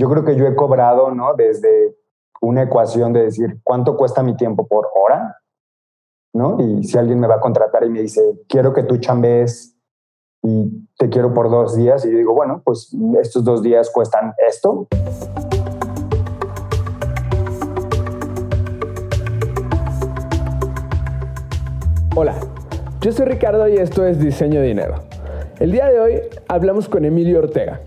[0.00, 1.34] yo creo que yo he cobrado, ¿no?
[1.34, 1.94] Desde
[2.40, 5.36] una ecuación de decir, ¿cuánto cuesta mi tiempo por hora?
[6.32, 6.56] ¿No?
[6.58, 9.76] Y si alguien me va a contratar y me dice, quiero que tú chambees
[10.42, 14.32] y te quiero por dos días, y yo digo, bueno, pues estos dos días cuestan
[14.48, 14.88] esto.
[22.16, 22.36] Hola,
[23.02, 24.94] yo soy Ricardo y esto es Diseño Dinero.
[25.58, 27.82] El día de hoy hablamos con Emilio Ortega,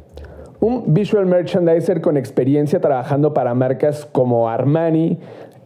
[0.64, 5.20] un visual merchandiser con experiencia trabajando para marcas como Armani,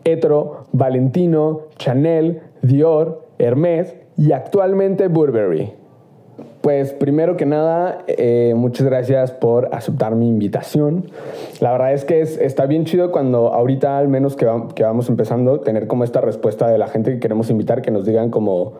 [0.04, 5.72] Etro, Valentino, Chanel, Dior, Hermes y actualmente Burberry.
[6.62, 11.06] Pues primero que nada, eh, muchas gracias por aceptar mi invitación.
[11.60, 15.60] La verdad es que está bien chido cuando ahorita al menos que, que vamos empezando,
[15.60, 18.74] tener como esta respuesta de la gente que queremos invitar, que nos digan como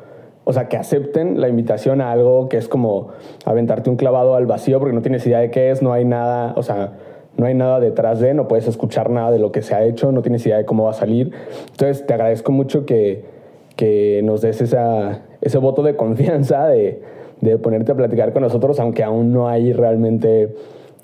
[0.50, 3.10] o sea, que acepten la invitación a algo que es como
[3.44, 6.54] aventarte un clavado al vacío porque no tienes idea de qué es, no hay nada,
[6.56, 6.94] o sea,
[7.36, 10.14] no hay nada detrás de, no puedes escuchar nada de lo que se ha hecho,
[10.14, 11.34] no tienes idea de cómo va a salir.
[11.72, 13.26] Entonces, te agradezco mucho que,
[13.76, 17.02] que nos des esa, ese voto de confianza de,
[17.42, 20.56] de, ponerte a platicar con nosotros, aunque aún no hay realmente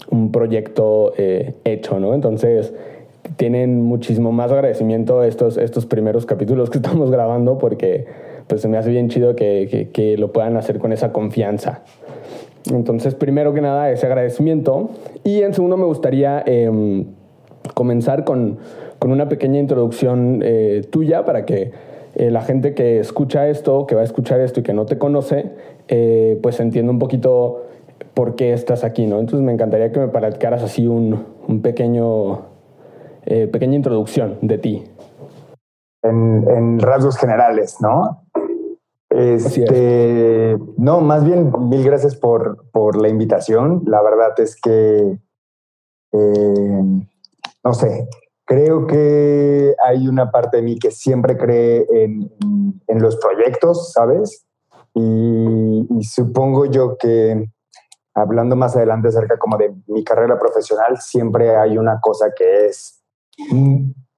[0.09, 2.14] un proyecto eh, hecho, ¿no?
[2.14, 2.73] Entonces,
[3.36, 8.06] tienen muchísimo más agradecimiento estos, estos primeros capítulos que estamos grabando porque
[8.54, 11.82] pues me hace bien chido que, que, lo puedan hacer con esa confianza.
[12.72, 14.92] Entonces, primero que nada, ese agradecimiento.
[15.23, 17.06] Y en segundo, me gustaría em,
[17.74, 18.59] comenzar con,
[19.00, 21.72] con, una pequeña introducción eh, tuya para que
[22.14, 25.00] eh, la gente que escucha esto, que va a escuchar esto y que no te
[25.00, 25.50] conoce,
[25.88, 27.66] eh, pues entienda un poquito
[28.14, 29.20] por qué estás aquí, ¿no?
[29.20, 32.42] Entonces, me encantaría que me platicaras así un, un pequeño,
[33.26, 34.84] pequeña introducción de ti.
[36.04, 38.23] En, en rasgos generales, ¿no?
[39.16, 43.83] Este, no, más bien mil gracias por, por, la invitación.
[43.86, 45.19] La verdad es que,
[46.14, 46.81] eh,
[47.64, 48.09] no sé,
[48.44, 52.34] creo que hay una parte de mí que siempre cree en,
[52.88, 54.47] en los proyectos, ¿sabes?
[54.96, 57.52] Y, y, supongo yo que
[58.16, 63.03] hablando más adelante acerca como de mi carrera profesional, siempre hay una cosa que es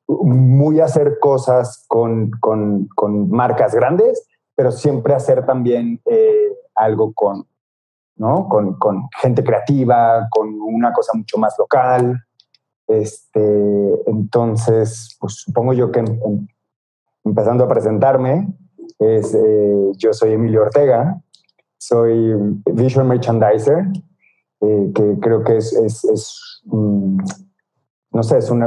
[0.08, 7.46] muy hacer cosas con, con, con marcas grandes pero siempre hacer también eh, algo con,
[8.16, 8.48] ¿no?
[8.48, 12.24] Con, con, gente creativa, con una cosa mucho más local.
[12.88, 16.04] Este, entonces, pues supongo yo que
[17.24, 18.48] empezando a presentarme,
[19.00, 21.22] es, eh, yo soy Emilio Ortega,
[21.78, 22.34] soy
[22.66, 23.86] visual merchandiser,
[24.62, 26.62] eh, que creo que es, es, es
[28.16, 28.64] no sé, es un,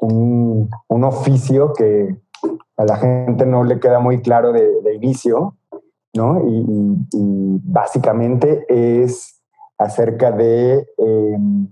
[0.00, 2.16] un, un, oficio que,
[2.76, 5.56] a la gente no le queda muy claro de, inicio,
[6.14, 6.40] ¿no?
[6.46, 9.40] Y, básicamente es
[9.78, 11.68] acerca de em,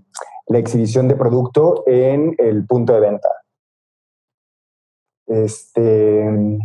[0.47, 3.29] la exhibición de producto en el punto de venta.
[5.27, 6.59] Este,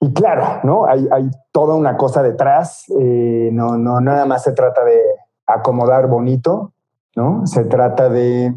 [0.00, 0.86] y claro, ¿no?
[0.86, 1.06] Hay,
[1.52, 5.00] toda una cosa detrás, eh, no, no nada más se trata de
[5.46, 6.72] acomodar bonito,
[7.16, 7.46] ¿no?
[7.46, 8.54] Se trata de,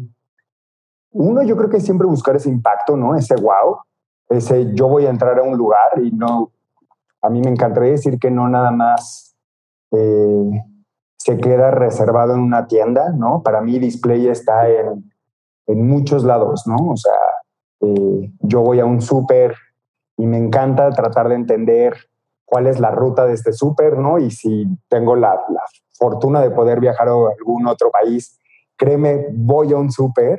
[1.10, 3.14] uno, yo creo que siempre buscar ese impacto, ¿no?
[3.14, 3.78] Ese wow,
[4.28, 6.52] ese yo voy a entrar a un lugar y no,
[7.22, 9.36] a mí me encantaría decir que no nada más
[9.90, 10.62] eh,
[11.16, 13.42] se queda reservado en una tienda, ¿no?
[13.42, 15.12] Para mí display está en,
[15.66, 16.76] en muchos lados, ¿no?
[16.76, 17.12] O sea,
[17.80, 19.54] eh, yo voy a un súper
[20.16, 21.94] y me encanta tratar de entender
[22.44, 24.18] cuál es la ruta de este súper, ¿no?
[24.18, 25.62] Y si tengo la, la,
[25.98, 28.38] fortuna de poder viajar a algún otro país,
[28.76, 30.38] créeme, voy a un súper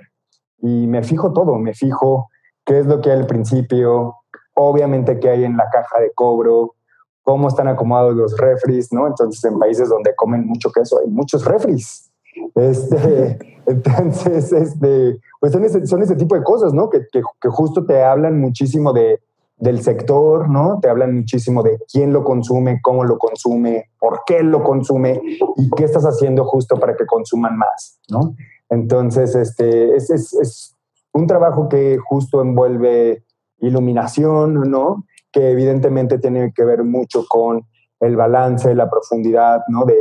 [0.60, 2.30] y me fijo todo, me fijo
[2.70, 4.18] qué es lo que hay al principio,
[4.54, 6.76] obviamente qué hay en la caja de cobro,
[7.24, 9.08] cómo están acomodados los refris, ¿no?
[9.08, 12.12] Entonces, en países donde comen mucho queso hay muchos refris.
[12.54, 16.92] Este, entonces, este, pues son ese, son ese tipo de cosas, ¿no?
[16.92, 19.20] Que, que, que, justo te hablan muchísimo de,
[19.58, 20.78] del sector, ¿no?
[20.80, 25.20] Te hablan muchísimo de quién lo consume, cómo lo consume, por qué lo consume
[25.58, 28.36] y qué estás haciendo justo para que consuman más, ¿no?
[28.70, 30.76] Entonces, este, es, es, es
[31.14, 33.24] un trabajo que justo envuelve
[33.60, 35.06] iluminación, ¿no?
[35.32, 37.66] Que evidentemente tiene que ver mucho con
[38.00, 39.86] el balance, la profundidad, ¿no?
[39.86, 39.98] De,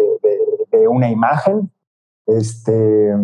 [0.88, 1.70] una imagen.
[2.26, 3.14] Este,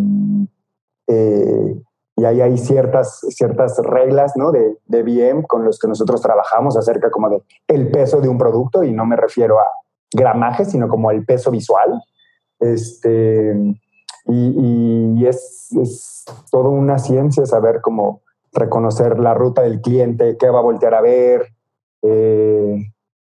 [1.06, 1.82] eh,
[2.16, 4.50] y ahí hay ciertas, ciertas reglas, ¿no?
[4.50, 8.38] De, de BM con los que nosotros trabajamos acerca como de el peso de un
[8.38, 9.66] producto y no me refiero a
[10.12, 12.00] gramaje, sino como el peso visual.
[12.60, 13.54] Este,
[14.26, 18.23] y, es, es toda una ciencia saber cómo
[18.53, 21.49] reconocer la ruta del cliente, qué va a voltear a ver,
[22.03, 22.87] eh,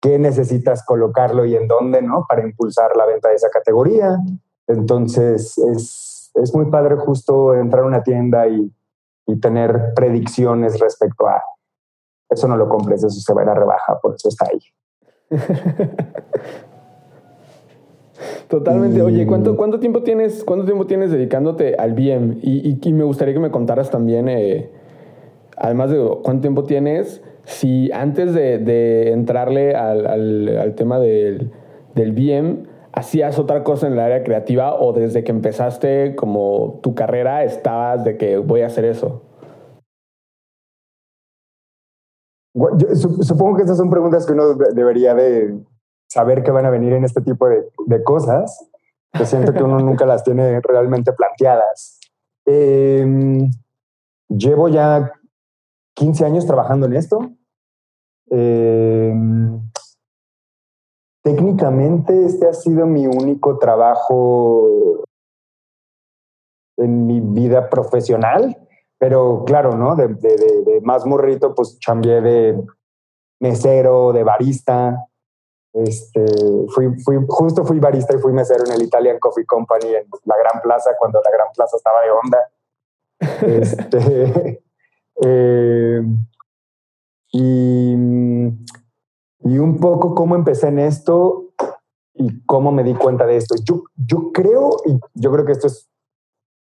[0.00, 2.24] qué necesitas colocarlo y en dónde, ¿no?
[2.28, 4.16] Para impulsar la venta de esa categoría.
[4.66, 8.72] Entonces, es, es muy padre justo entrar a una tienda y,
[9.26, 11.42] y tener predicciones respecto a
[12.30, 14.60] eso no lo compres, eso se va a ir a rebaja, por eso está ahí.
[18.48, 19.02] Totalmente.
[19.02, 22.38] Oye, ¿cuánto, ¿cuánto, tiempo tienes, ¿cuánto tiempo tienes dedicándote al BM?
[22.42, 24.70] Y, y, me gustaría que me contaras también, eh,
[25.56, 31.50] además de cuánto tiempo tienes, si antes de, de entrarle al, al, al, tema del,
[31.94, 36.94] del BM, hacías otra cosa en el área creativa o desde que empezaste como tu
[36.94, 39.22] carrera estabas de que voy a hacer eso.
[42.54, 45.58] Yo supongo que estas son preguntas que uno debería de
[46.08, 48.68] saber que van a venir en este tipo de, de cosas.
[49.12, 52.00] Yo siento que uno nunca las tiene realmente planteadas.
[52.46, 53.48] Eh,
[54.28, 55.12] llevo ya
[55.94, 57.30] 15 años trabajando en esto.
[58.30, 59.14] Eh,
[61.22, 65.04] técnicamente este ha sido mi único trabajo
[66.76, 68.56] en mi vida profesional,
[68.98, 69.96] pero claro, ¿no?
[69.96, 72.62] De, de, de más morrito, pues chambié de
[73.40, 75.07] mesero, de barista,
[75.72, 76.24] este,
[76.74, 80.36] fui, fui, justo fui barista y fui mesero en el Italian Coffee Company en la
[80.36, 82.50] Gran Plaza, cuando la Gran Plaza estaba de onda.
[83.42, 84.62] Este,
[85.22, 86.02] eh,
[87.32, 87.92] y,
[89.40, 91.48] y, un poco cómo empecé en esto
[92.14, 93.54] y cómo me di cuenta de esto.
[93.64, 95.88] Yo, yo creo, y yo creo que esto es,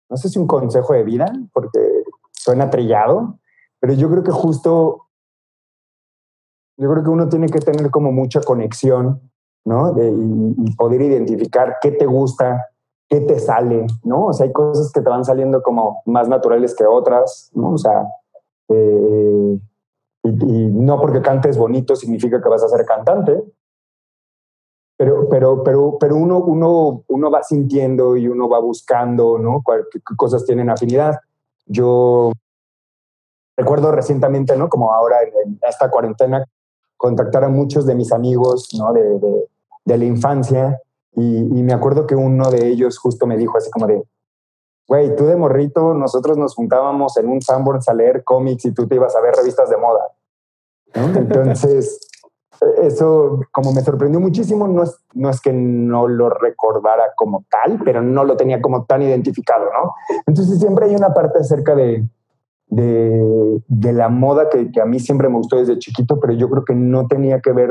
[0.09, 3.39] no sé si un consejo de vida, porque suena trillado,
[3.81, 5.06] pero yo creo que justo
[6.77, 9.21] yo creo que uno tiene que tener como mucha conexión,
[9.65, 9.93] ¿no?
[9.93, 12.67] De, y, y, poder identificar qué te gusta,
[13.09, 14.27] qué te sale, ¿no?
[14.27, 17.73] O sea, hay cosas que te van saliendo como más naturales que otras, ¿no?
[17.73, 18.07] O sea,
[18.69, 19.59] eh,
[20.23, 23.43] y, y, no porque cantes bonito significa que vas a ser cantante,
[24.97, 29.63] pero, pero, pero, pero uno, uno, uno va sintiendo y uno va buscando, ¿no?
[29.93, 31.21] qué cosas tienen afinidad.
[31.67, 32.33] Yo
[33.57, 34.69] recuerdo recientemente, ¿no?
[34.69, 36.45] Como ahora en esta cuarentena,
[36.97, 38.93] contactar a muchos de mis amigos ¿no?
[38.93, 39.49] de, de,
[39.85, 40.81] de la infancia
[41.13, 44.03] y, y, me acuerdo que uno de ellos justo me dijo así como de,
[44.87, 48.87] güey, tú de morrito, nosotros nos juntábamos en un Sanborns a leer cómics y tú
[48.87, 50.09] te ibas a ver revistas de moda.
[50.95, 51.07] ¿no?
[51.19, 52.07] Entonces,
[52.83, 57.81] eso como me sorprendió muchísimo, no es, no es que no lo recordara como tal,
[57.85, 59.95] pero no lo tenía como tan identificado, ¿no?
[60.27, 62.07] Entonces siempre hay una parte acerca de,
[62.69, 66.65] de, de la moda que, a mí siempre me gustó desde chiquito, pero yo creo
[66.65, 67.71] que no tenía que ver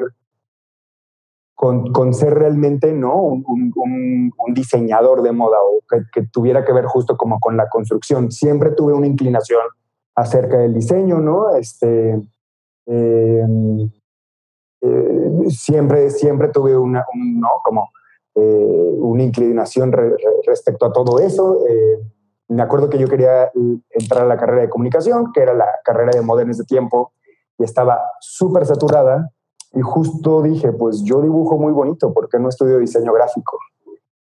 [1.54, 3.16] con, con ser realmente ¿no?
[3.16, 5.82] Un, un, diseñador de moda o
[6.14, 8.32] que, tuviera que ver justo como con la construcción.
[8.32, 9.62] Siempre tuve una inclinación
[10.16, 11.56] acerca del diseño, ¿no?
[11.56, 12.22] Este,
[12.86, 13.46] eh,
[14.82, 17.50] eh, siempre, siempre tuve una, un, ¿no?
[17.64, 17.90] como,
[18.36, 18.42] eh,
[19.00, 21.66] una inclinación re, re, respecto a todo eso.
[21.68, 22.00] Eh,
[22.48, 23.52] me acuerdo que yo quería
[23.90, 27.14] entrar a la carrera de comunicación, que era la carrera de moda en ese tiempo,
[27.58, 29.32] y estaba súper saturada.
[29.74, 33.58] Y justo dije, pues yo dibujo muy bonito, ¿por qué no estudio diseño gráfico?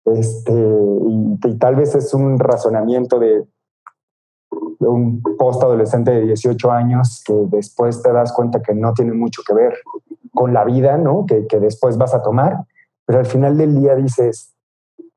[0.06, 3.46] Este, y, y tal vez es un razonamiento de,
[4.80, 9.14] de un post adolescente de 18 años que después te das cuenta que no tiene
[9.14, 9.74] mucho que ver
[10.34, 11.26] con la vida, ¿no?
[11.26, 12.66] Que, que después vas a tomar,
[13.06, 14.54] pero al final del día dices,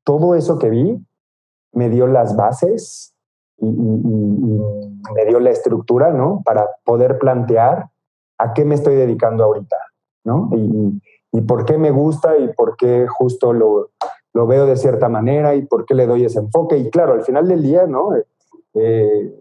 [0.03, 1.05] todo eso que vi
[1.73, 3.13] me dio las bases
[3.59, 3.65] y,
[5.15, 6.41] me dio la estructura, ¿no?
[6.43, 7.89] Para poder plantear
[8.37, 9.77] a qué me estoy dedicando ahorita,
[10.23, 10.49] ¿no?
[10.53, 11.01] Y,
[11.41, 13.91] por qué me gusta y por qué justo lo,
[14.33, 16.77] lo, veo de cierta manera y por qué le doy ese enfoque.
[16.77, 18.09] Y claro, al final del día, ¿no?
[18.73, 19.33] Eh,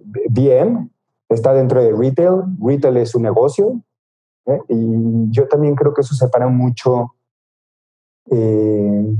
[1.28, 3.80] está dentro de retail, retail es un negocio,
[4.46, 4.60] ¿eh?
[4.68, 7.14] y yo también creo que eso separa mucho,
[8.30, 9.14] eh,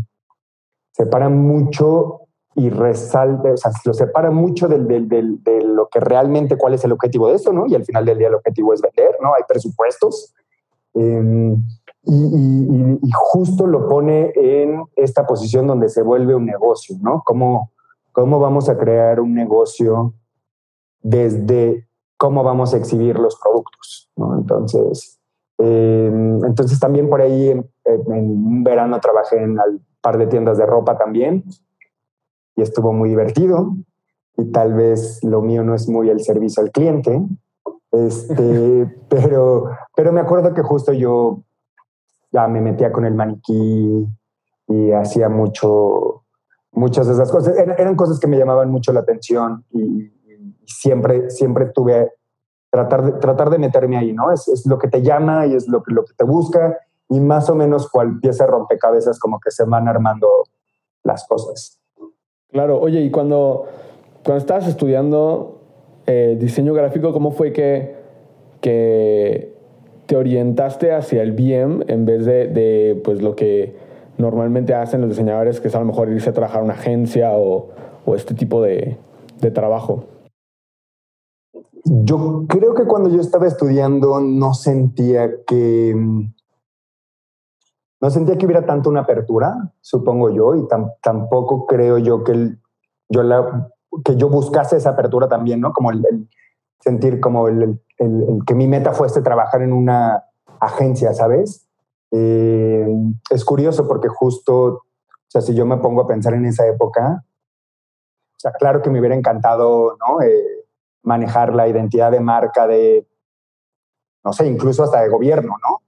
[0.93, 2.26] separa mucho
[2.59, 6.73] y resalta, o sea, lo separa mucho del, del, del, de lo que realmente, cuál
[6.73, 7.67] es el objetivo de esto, ¿no?
[7.67, 9.35] Y al final del día el objetivo es vender, ¿no?
[9.35, 10.35] Hay presupuestos.
[10.95, 11.55] Eh,
[12.05, 17.23] y, y, y, justo lo pone en esta posición donde se vuelve un negocio, ¿no?
[17.27, 17.73] ¿Cómo,
[18.13, 20.15] cómo vamos a crear un negocio
[21.03, 21.87] desde
[22.17, 24.39] cómo vamos a exhibir los productos, ¿no?
[24.39, 25.21] Entonces,
[25.59, 30.57] eh, entonces también por ahí en, en un verano trabajé en un par de tiendas
[30.57, 31.45] de ropa también
[32.57, 33.77] y estuvo muy divertido.
[34.37, 37.23] Y tal vez lo mío no es muy el servicio al cliente,
[37.93, 41.43] este, pero, pero me acuerdo que justo yo
[42.33, 44.07] ya me metía con el maniquí
[44.69, 46.25] y hacía mucho,
[46.73, 47.57] muchas de esas cosas.
[47.57, 52.13] Eran, eran cosas que me llamaban mucho la atención y, y, siempre, siempre tuve
[52.71, 54.33] tratar de, tratar de meterme ahí, ¿no?
[54.33, 56.77] Es, es lo que te llama y es lo que, lo que te busca
[57.09, 60.29] y más o menos cual pieza rompecabezas como que se van armando
[61.05, 61.81] las cosas.
[62.51, 63.65] Claro, oye, y cuando,
[64.25, 65.61] cuando estabas estudiando
[66.07, 67.97] eh, diseño gráfico, ¿cómo fue que,
[68.61, 69.53] que
[70.07, 73.77] te orientaste hacia el BIM en vez de, de pues, lo que
[74.19, 77.33] normalmente hacen los diseñadores, que es a lo mejor irse a trabajar a una agencia
[77.33, 77.69] o,
[78.05, 78.97] o este tipo de,
[79.41, 80.05] de trabajo?
[81.85, 85.95] Yo creo que cuando yo estaba estudiando no sentía que
[88.07, 90.65] no sentía que hubiera tanto una apertura, supongo yo, y
[91.03, 92.55] tampoco creo yo que
[93.09, 93.69] yo la,
[94.05, 95.73] que yo buscase esa apertura también, ¿no?
[95.73, 96.29] Como el,
[96.79, 97.83] sentir como el,
[98.47, 100.23] que mi meta fuese trabajar en una
[100.61, 101.67] agencia, ¿sabes?
[102.13, 102.87] Eh,
[103.29, 104.85] es curioso porque justo, o
[105.27, 109.01] sea, si yo me pongo a pensar en esa época, o sea, claro que me
[109.01, 110.23] hubiera encantado, ¿no?
[110.23, 110.65] Eh,
[111.03, 113.05] manejar la identidad de marca de,
[114.25, 115.86] no sé, incluso hasta de gobierno, ¿no?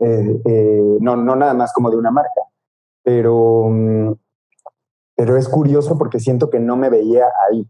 [0.00, 2.42] Eh, eh, no, no nada más como de una marca.
[3.02, 4.12] Pero, mm,
[5.16, 7.68] pero es curioso porque siento que no me veía ahí.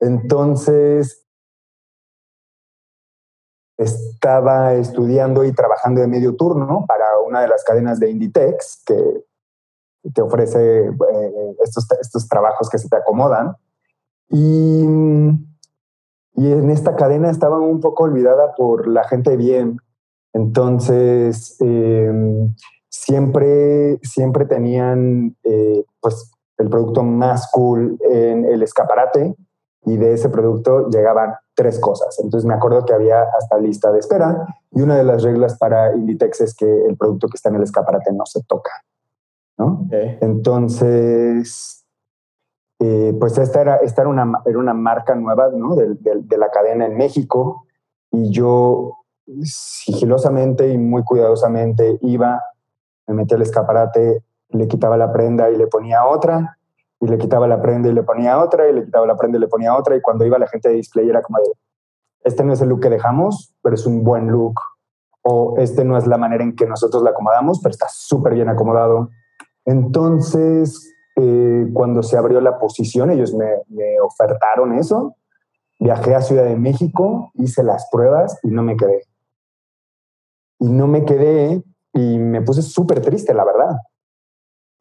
[0.00, 1.24] Entonces,
[3.76, 9.24] estaba estudiando y trabajando de medio turno para una de las cadenas de Inditex que
[10.12, 13.56] te ofrece eh, estos, estos trabajos que se te acomodan.
[14.28, 14.84] Y,
[16.36, 19.78] y en esta cadena estaba un poco olvidada por la gente bien.
[20.34, 22.54] Entonces, em,
[22.88, 29.34] siempre, siempre tenían eh, pues, el producto más cool en el escaparate
[29.86, 32.18] y de ese producto llegaban tres cosas.
[32.22, 35.94] Entonces me acuerdo que había hasta lista de espera y una de las reglas para
[35.94, 38.70] Inditex es que el producto que está en el escaparate no se toca.
[39.56, 39.86] ¿no?
[40.20, 41.84] Entonces,
[42.80, 45.76] eh, pues esta era, esta era, una, era una marca nueva ¿no?
[45.76, 47.66] de, de, la cadena en México
[48.10, 49.03] y yo
[49.42, 52.42] sigilosamente y muy cuidadosamente iba,
[53.06, 56.58] me metía al escaparate, le quitaba la prenda y le ponía otra,
[57.00, 59.40] y le quitaba la prenda y le ponía otra, y le quitaba la prenda y
[59.40, 61.52] le ponía otra, y cuando iba la gente de display era como de,
[62.22, 64.54] este no es el look que dejamos, pero es un buen look,
[65.22, 68.48] o este no es la manera en que nosotros la acomodamos, pero está súper bien
[68.48, 69.10] acomodado.
[69.64, 73.46] Entonces, eh, cuando se abrió la posición, ellos me,
[74.02, 75.16] ofertaron eso.
[75.78, 79.02] Viajé a Ciudad de México, hice las pruebas y no me quedé.
[80.58, 83.76] Y no me quedé y me puse súper triste, la verdad.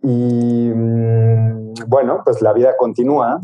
[0.02, 3.40] Y mm, bueno, pues la vida continúa.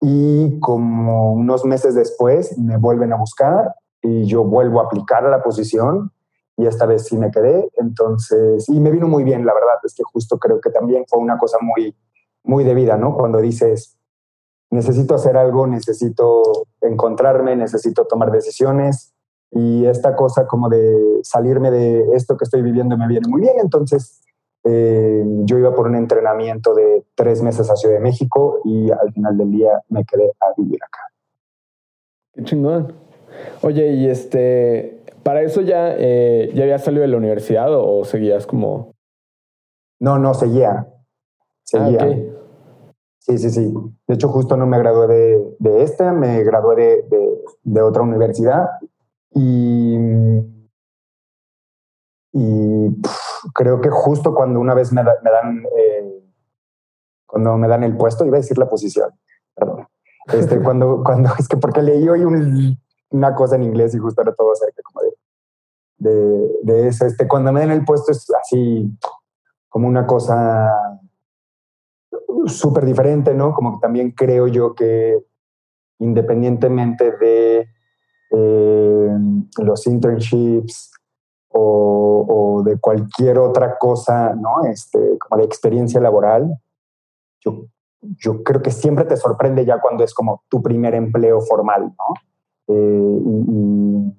[0.00, 5.42] Y como unos meses después me vuelven a buscar y yo vuelvo a aplicar la
[5.42, 6.10] posición
[6.56, 7.70] y esta vez sí me quedé.
[7.78, 11.18] Entonces, y me vino muy bien, la verdad, es que justo creo que también fue
[11.18, 11.96] una cosa muy,
[12.42, 13.16] muy de vida, ¿no?
[13.16, 13.96] Cuando dices,
[14.70, 16.42] necesito hacer algo, necesito
[16.80, 19.09] encontrarme, necesito tomar decisiones
[19.52, 23.54] y esta cosa como de salirme de esto que estoy viviendo me viene muy bien.
[23.60, 24.22] Entonces,
[24.64, 29.12] eh, yo iba por un entrenamiento de tres meses a Ciudad de México y al
[29.12, 31.00] final del día me quedé a vivir acá.
[32.34, 32.92] Qué chingón.
[33.62, 38.46] Oye, y este, ¿Para eso ya, eh, ya habías salido de la universidad o, seguías
[38.46, 38.94] como...?
[40.00, 40.86] No, no, seguía.
[41.62, 42.02] Seguía.
[42.02, 42.16] Ah,
[43.18, 43.74] sí, sí, sí.
[44.08, 48.66] De hecho, justo no me gradué de, de esta, me gradué de, de, otra universidad
[49.32, 49.96] y,
[52.32, 53.02] y
[53.54, 56.24] creo que justo cuando una vez me, me dan, eh,
[57.26, 59.10] cuando me dan el puesto, iba a decir la posición,
[59.54, 59.86] perdón.
[60.32, 62.78] Este, cuando, cuando, es que porque leí hoy un
[63.10, 67.06] una cosa en inglés y justo era todo acerca como de, de, de eso.
[67.06, 68.96] Este, cuando me den el puesto es así
[69.68, 70.70] como una cosa
[72.46, 73.52] súper diferente, ¿no?
[73.52, 75.18] Como que también creo yo que
[75.98, 77.68] independientemente de
[78.32, 78.89] eh,
[79.58, 80.92] los internships
[81.48, 84.64] o, o, de cualquier otra cosa, ¿no?
[84.64, 86.54] Este, como de experiencia laboral,
[87.40, 87.66] yo,
[88.02, 92.14] yo creo que siempre te sorprende ya cuando es como tu primer empleo formal, ¿no?
[92.68, 94.16] Eh, y,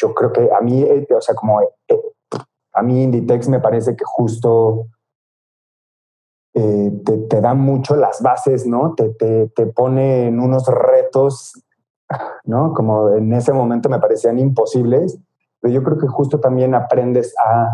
[0.00, 1.70] yo creo que a mí, eh, o sea, como eh,
[2.72, 4.86] a mí Inditex me parece que justo
[6.52, 8.94] te, te, da mucho las bases, ¿no?
[8.94, 11.52] Te, te, te pone en unos retos,
[12.44, 12.72] ¿no?
[12.74, 15.18] Como en ese momento me parecían imposibles,
[15.60, 17.68] pero yo creo que justo también aprendes a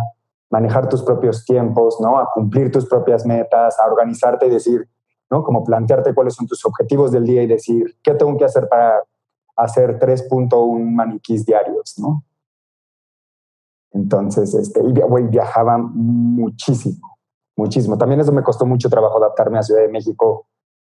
[0.50, 2.18] manejar tus propios tiempos, ¿no?
[2.18, 4.88] A cumplir tus propias metas, a organizarte y decir,
[5.30, 5.42] ¿no?
[5.42, 9.02] Como plantearte cuáles son tus objetivos del día y decir, ¿qué tengo que hacer para
[9.56, 12.24] hacer 3.1 maniquís diarios, ¿no?
[13.92, 17.16] Entonces, este, y güey, viajaba muchísimo,
[17.56, 17.96] muchísimo.
[17.96, 20.46] También eso me costó mucho trabajo adaptarme a Ciudad de México,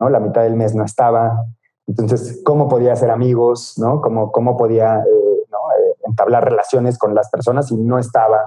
[0.01, 0.09] ¿no?
[0.09, 1.45] La mitad del mes no estaba.
[1.87, 4.01] Entonces, ¿cómo podía hacer amigos, ¿no?
[4.01, 5.59] ¿Cómo, cómo podía eh, ¿no?
[5.79, 8.41] Eh, entablar relaciones con las personas si no estaba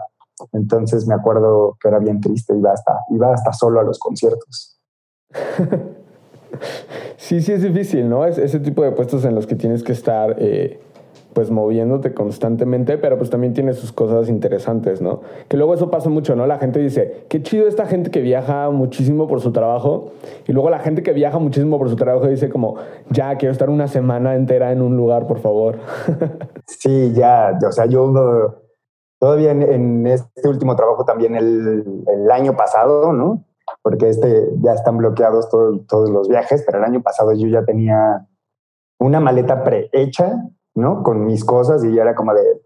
[0.52, 4.80] Entonces me acuerdo que era bien triste, iba hasta, iba hasta solo a los conciertos.
[7.18, 8.26] sí, sí es difícil, ¿no?
[8.26, 10.82] Es ese tipo de puestos en los que tienes que estar eh,
[11.40, 15.22] pues moviéndote constantemente, pero pues también tiene sus cosas interesantes, ¿no?
[15.48, 16.46] Que luego eso pasa mucho, ¿no?
[16.46, 20.12] La gente dice, qué chido esta gente que viaja muchísimo por su trabajo,
[20.50, 22.76] y luego la gente que viaja muchísimo por su trabajo dice como,
[23.10, 25.78] ya, quiero estar una semana entera en un lugar, por favor.
[26.68, 28.60] sí, ya, o sea, yo
[29.18, 33.46] todavía en, este último trabajo también el, el, año pasado, ¿no?
[33.82, 38.28] Porque este ya están bloqueados todos los viajes, pero el año pasado yo ya tenía
[39.00, 40.50] una maleta prehecha
[40.80, 41.04] ¿no?
[41.04, 42.62] Con mis cosas y ya era como de,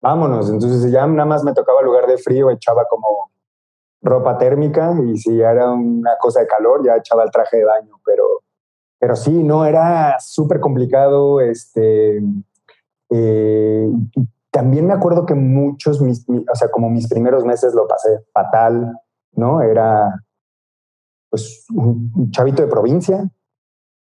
[0.00, 0.50] vámonos.
[0.50, 3.30] Entonces ya nada más me tocaba lugar de frío, echaba como
[4.02, 7.94] ropa térmica y si era una cosa de calor, ya echaba el traje de baño,
[8.04, 8.24] pero,
[8.98, 12.20] pero sí, no, era súper complicado, este,
[13.10, 13.88] eh,
[14.50, 18.92] también me acuerdo que muchos, mis, o sea, como mis primeros meses lo pasé fatal,
[19.32, 19.62] ¿no?
[19.62, 20.24] Era,
[21.30, 23.30] pues, un chavito de provincia,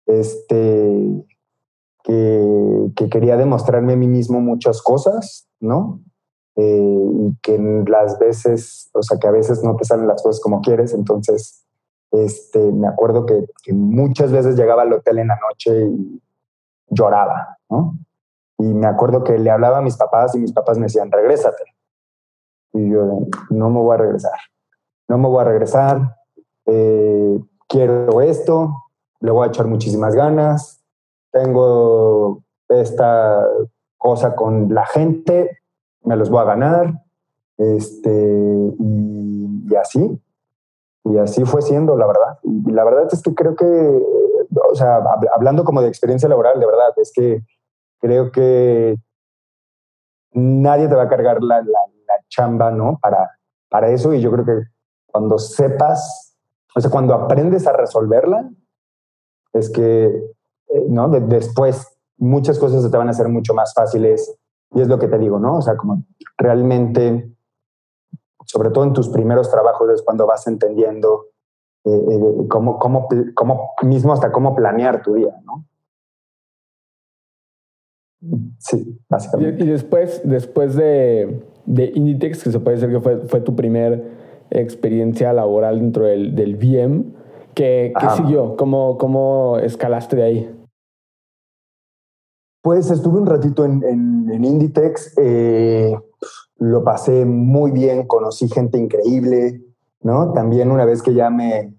[0.06, 1.24] este,
[2.04, 6.00] que, quería demostrarme a mí mismo muchas cosas, ¿no?
[6.56, 7.58] Eh, y que
[7.88, 11.64] las veces, o sea, que a veces no te salen las cosas como quieres, entonces,
[12.12, 16.22] este, me acuerdo que, muchas veces llegaba al hotel en la noche y
[16.88, 17.98] lloraba, ¿no?
[18.58, 21.64] Y me acuerdo que le hablaba a mis papás y mis papás me decían, regrésate.
[22.74, 23.20] Y yo,
[23.50, 24.38] no me voy a regresar,
[25.08, 26.16] no me voy a regresar,
[26.66, 28.74] eh, quiero esto,
[29.20, 30.83] le voy a echar muchísimas ganas,
[31.34, 33.44] tengo esta
[33.98, 35.58] cosa con la gente,
[36.04, 37.02] me los voy a ganar,
[37.58, 40.20] este, y, así,
[41.04, 42.38] y así fue siendo, la verdad.
[42.44, 45.02] Y la verdad es que creo que, o sea,
[45.34, 47.42] hablando como de experiencia laboral, de verdad, es que
[48.00, 48.96] creo que
[50.32, 51.78] nadie te va a cargar la, la,
[52.28, 52.98] chamba, ¿no?
[53.00, 53.30] Para,
[53.68, 54.62] para eso, y yo creo que
[55.06, 56.36] cuando sepas,
[56.74, 58.50] o sea, cuando aprendes a resolverla,
[59.52, 60.10] es que
[60.88, 61.08] ¿no?
[61.08, 64.36] después muchas cosas se te van a hacer mucho más fáciles
[64.72, 65.58] y es lo que te digo, ¿no?
[65.58, 66.04] O sea, como
[66.36, 67.32] realmente,
[68.44, 71.26] sobre todo en tus primeros trabajos es cuando vas entendiendo
[71.84, 75.66] eh, eh, cómo, cómo, cómo, mismo hasta cómo planear tu día, ¿no?
[78.58, 79.62] Sí, básicamente.
[79.62, 84.12] Y, después, después de, de Inditex, que se puede decir que fue, fue tu primer
[84.50, 87.04] experiencia laboral dentro del, del VM,
[87.54, 88.56] ¿qué, qué siguió?
[88.56, 90.53] ¿Cómo, ¿Cómo escalaste de ahí?
[92.64, 95.94] Pues estuve un ratito en, en, Inditex, eh,
[96.56, 99.60] lo pasé muy bien, conocí gente increíble,
[100.00, 100.32] ¿no?
[100.32, 101.74] También una vez que ya me,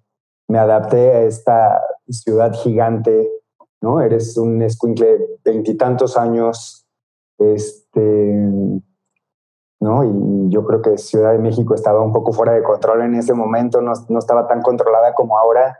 [0.48, 3.32] me adapté a esta ciudad gigante,
[3.82, 4.00] ¿no?
[4.00, 6.86] Eres un escuincle de veintitantos años,
[7.40, 8.36] este,
[9.80, 10.04] ¿no?
[10.04, 13.34] Y yo creo que Ciudad de México estaba un poco fuera de control en ese
[13.34, 15.80] momento, no, no estaba tan controlada como ahora.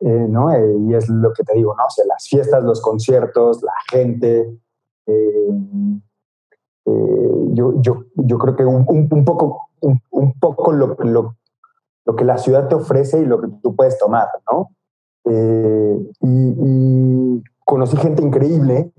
[0.00, 0.52] Eh, ¿no?
[0.52, 1.84] Eh, y es lo que te digo, ¿no?
[1.84, 4.58] O las fiestas, los conciertos, la gente.
[5.06, 5.48] Eh,
[7.52, 11.34] yo, yo, yo, creo que un, poco, un, poco lo, lo,
[12.04, 14.70] lo, que la ciudad te ofrece y lo que tú puedes tomar, ¿no?
[16.20, 18.92] Y, conocí gente increíble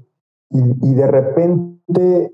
[0.49, 2.33] y, y de repente,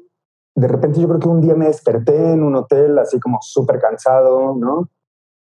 [0.55, 3.79] de repente yo creo que un día me desperté en un hotel así como súper
[3.79, 4.89] cansado, ¿no?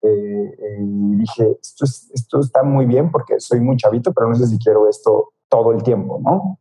[0.03, 4.47] Eh, y dije, esto, esto está muy bien porque soy muy chavito, pero no sé
[4.47, 6.59] si quiero esto todo el tiempo, ¿no?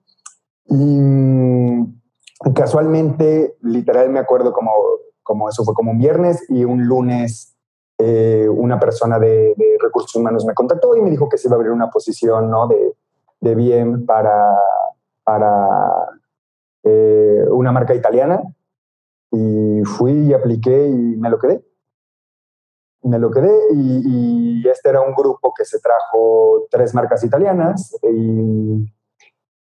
[0.65, 4.71] Y casualmente, literal me acuerdo como,
[5.23, 7.55] como eso fue como un viernes y un lunes
[8.01, 11.57] eh, una persona de, recursos humanos me contactó y me dijo que se iba a
[11.57, 12.67] abrir una posición ¿no?
[12.67, 12.95] de,
[13.41, 14.55] de bien para,
[15.23, 16.07] para
[16.83, 18.41] eh, una marca italiana
[19.31, 21.61] y fui y apliqué y me lo quedé
[23.03, 28.91] me lo quedé y, este era un grupo que se trajo tres marcas italianas y,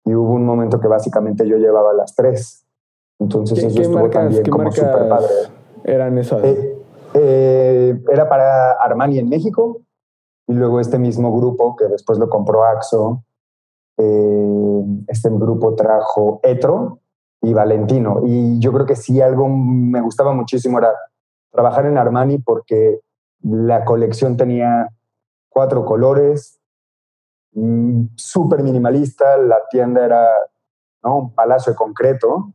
[0.05, 2.65] hubo un momento que básicamente yo llevaba las tres.
[3.19, 5.27] Entonces eso estuvo también como súper padre.
[5.83, 6.43] Eran esas.
[6.43, 6.77] Eh,
[7.15, 9.81] eh, era para Armani en México
[10.47, 13.23] y luego este mismo grupo que después lo compró Axo.
[13.97, 16.99] Eh, este grupo trajo Etro
[17.41, 18.21] y Valentino.
[18.25, 20.93] Y yo creo que sí algo me gustaba muchísimo era
[21.51, 22.99] trabajar en Armani porque
[23.45, 24.89] la colección tenía
[25.49, 26.59] cuatro colores,
[27.53, 30.27] mm, súper minimalista, la tienda era
[31.03, 32.51] un palacio de concreto.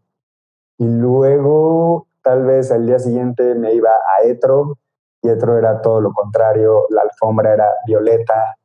[0.79, 4.79] Y luego, tal vez al día siguiente me iba a Etro,
[5.22, 8.57] y Etro era todo lo contrario, la alfombra era violeta,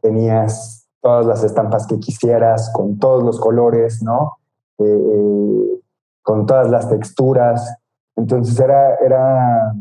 [0.00, 4.38] tenías todas las estampas que quisieras, con todos los colores, ¿no?
[4.78, 5.80] Eh, eh,
[6.22, 7.76] con todas las texturas.
[8.16, 9.74] Entonces era, era,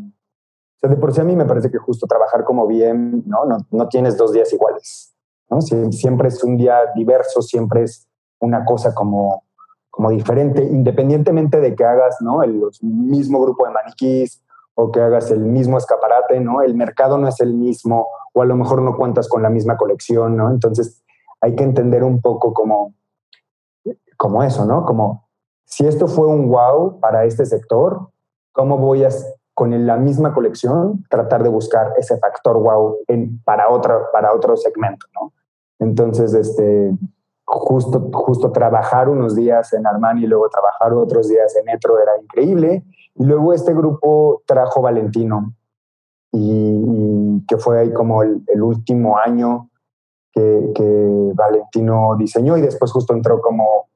[0.81, 3.43] o sea, de por sí a mí me parece que justo trabajar como bien, ¿no?
[3.43, 5.13] No, no tienes dos días iguales,
[5.49, 5.59] ¿no?
[5.61, 8.07] siempre es un día diverso, siempre es
[8.39, 9.43] una cosa como,
[9.89, 12.43] como diferente, independientemente de que hagas, ¿no?
[12.43, 14.41] El, mismo grupo de maniquís
[14.73, 16.61] o que hagas el mismo escaparate, ¿no?
[16.61, 19.75] El mercado no es el mismo o a lo mejor no cuentas con la misma
[19.75, 20.49] colección, ¿no?
[20.49, 21.03] Entonces
[21.41, 22.93] hay que entender un poco como,
[24.15, 24.85] como eso, ¿no?
[24.85, 25.27] Como
[25.65, 28.11] si esto fue un wow para este sector,
[28.53, 29.09] ¿cómo voy a,
[29.59, 34.55] con la misma colección, tratar de buscar ese factor wow en, para, otra, para otro
[34.55, 35.33] segmento, ¿no?
[35.79, 36.95] Entonces, este,
[37.43, 42.13] justo, justo trabajar unos días en Armani y luego trabajar otros días en Etro era
[42.21, 42.85] increíble.
[43.15, 45.53] Y luego este grupo trajo Valentino,
[46.31, 49.69] y, que fue ahí como el, último año
[50.31, 53.89] que, que, Valentino diseñó y después justo entró como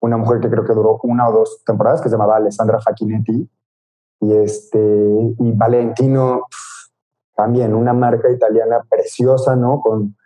[0.00, 3.48] una mujer que creo que duró una o dos temporadas que se llamaba Alessandra Facchinetti
[4.20, 6.42] y este y Valentino
[7.34, 10.16] también una marca italiana preciosa no con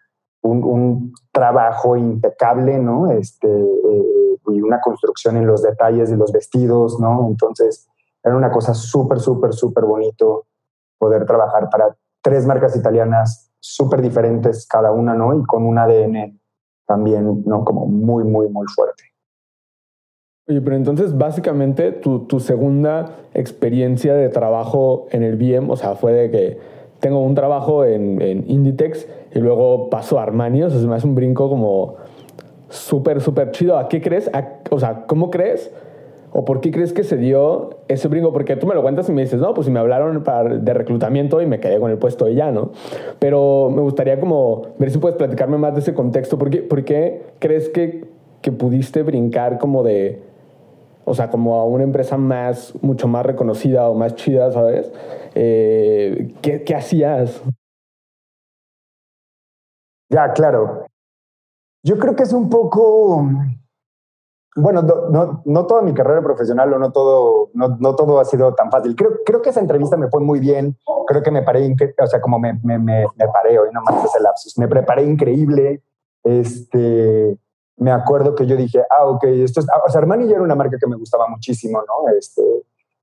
[0.43, 6.99] un, trabajo impecable no este eh, y una construcción en los detalles de los vestidos
[6.99, 7.87] no entonces
[8.23, 10.47] era una cosa súper súper súper bonito
[10.99, 15.35] poder trabajar para tres marcas italianas súper diferentes cada una, ¿no?
[15.35, 16.41] Y con un ADN
[16.87, 17.65] también, ¿no?
[17.65, 19.05] Como muy, muy, muy fuerte.
[20.49, 25.95] Oye, pero entonces básicamente tu, tu segunda experiencia de trabajo en el BM, o sea,
[25.95, 26.59] fue de que
[27.01, 30.95] tengo un trabajo en, en Inditex y luego paso a Armani, o sea, se me
[30.95, 31.97] hace un brinco como
[32.71, 33.77] súper, súper chido.
[33.77, 34.31] ¿A qué crees?
[34.71, 35.71] o sea, ¿cómo crees?
[36.33, 38.33] ¿O por qué crees que se dio ese brinco?
[38.33, 40.25] Porque tú me lo cuentas y me dices, no, pues si me hablaron
[40.65, 42.71] de reclutamiento y me quedé con el puesto y ya, ¿no?
[43.19, 46.39] Pero me gustaría como ver si puedes platicarme más de ese contexto.
[46.39, 48.07] ¿Por qué, por qué crees que,
[48.41, 50.28] que pudiste brincar como de,
[51.09, 54.91] o sea, como a una empresa más, mucho más reconocida o más chida, ¿sabes?
[55.35, 57.43] Eh, ¿qué, ¿Qué hacías?
[60.11, 60.87] Ya, claro.
[61.83, 63.27] Yo creo que es un poco
[64.61, 68.55] bueno, no, no, toda mi carrera profesional o no todo, no, no, todo ha sido
[68.55, 68.97] tan fácil.
[68.97, 70.77] Creo, creo que esa entrevista me fue muy bien.
[71.07, 74.21] Creo que me paré, o sea, como me, me, me, me paré hoy, nomás ese
[74.21, 74.59] lapsus.
[74.59, 75.83] Me preparé increíble.
[76.25, 77.39] Este,
[77.79, 80.43] me acuerdo que yo dije, ah, ok, esto es, ah, o sea, Armani ya era
[80.43, 82.13] una marca que me gustaba muchísimo, ¿no?
[82.17, 82.43] Este,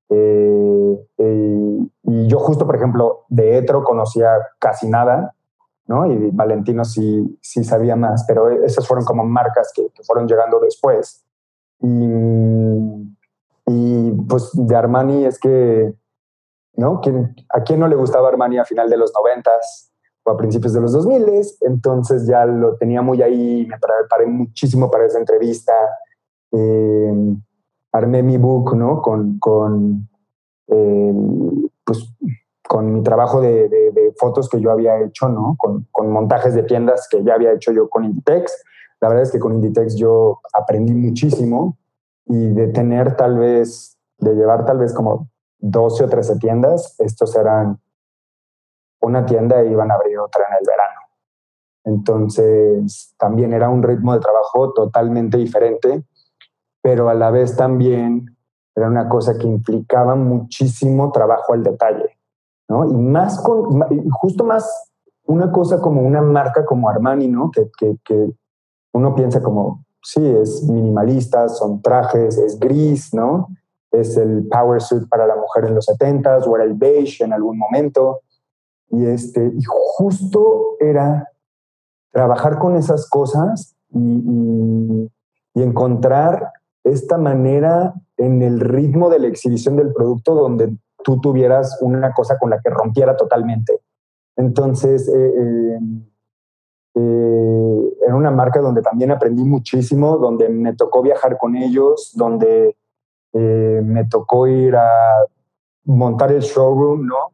[0.10, 5.34] eh, eh, y yo justo, por ejemplo, de Etro conocía casi nada,
[5.88, 6.12] ¿no?
[6.12, 11.24] Y Valentino sí, sí sabía más, pero esas fueron como marcas que, fueron llegando después.
[11.80, 11.88] Y,
[13.68, 15.94] y pues de Armani es que,
[16.76, 17.02] ¿no?
[17.50, 19.95] ¿A quién no le gustaba Armani a final de los noventas
[20.26, 21.26] a principios de los 2000?
[21.62, 25.74] Entonces ya lo tenía muy ahí, me preparé muchísimo para esa entrevista.
[26.52, 27.14] Eh,
[27.92, 29.02] armé mi book, ¿no?
[29.02, 30.10] Con, con,
[30.66, 32.14] pues,
[32.68, 35.56] con mi trabajo de, de, de, fotos que yo había hecho, ¿no?
[35.58, 38.52] Con, con montajes de tiendas que ya había hecho yo con Inditex
[39.02, 41.78] la verdad es que con Inditex yo aprendí muchísimo
[42.26, 47.36] y de tener tal vez, de llevar tal vez como 12 o 13 tiendas, estos
[47.36, 47.80] eran
[49.02, 51.00] una tienda e iban a abrir otra en el verano.
[51.86, 56.04] Entonces, también era un ritmo de trabajo totalmente diferente,
[56.82, 58.36] pero a la vez también
[58.76, 62.18] era una cosa que implicaba muchísimo trabajo al detalle,
[62.68, 62.90] ¿no?
[62.90, 63.82] Y más con,
[64.12, 64.92] justo más
[65.28, 67.52] una cosa como una marca como Armani, ¿no?
[67.52, 67.70] Que,
[68.04, 68.32] que,
[68.94, 73.50] uno piensa como, sí, es minimalista, son trajes, es gris, ¿no?
[73.92, 77.34] Es el power suit para la mujer en los 70s o era el beige en
[77.34, 78.22] algún momento.
[78.90, 81.30] Y, este, y justo era
[82.12, 85.10] trabajar con esas cosas y,
[85.54, 86.52] y encontrar
[86.84, 92.38] esta manera en el ritmo de la exhibición del producto donde tú tuvieras una cosa
[92.38, 93.82] con la que rompiera totalmente.
[94.36, 95.80] Entonces, eh, eh,
[96.96, 102.76] eh, en una marca donde también aprendí muchísimo, donde me tocó viajar con ellos, donde
[103.34, 104.90] eh, me tocó ir a
[105.84, 107.32] montar el showroom, ¿no?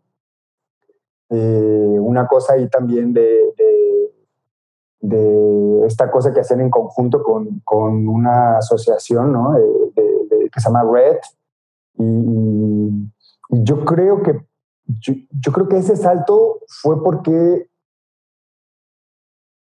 [1.31, 3.53] Eh, una cosa ahí también de,
[4.99, 9.55] de, esta cosa que hacen en conjunto con, con una asociación, ¿no?
[9.95, 11.17] que se llama Red.
[11.97, 13.11] Y,
[13.49, 14.45] yo creo que
[14.99, 17.69] yo creo que ese salto fue porque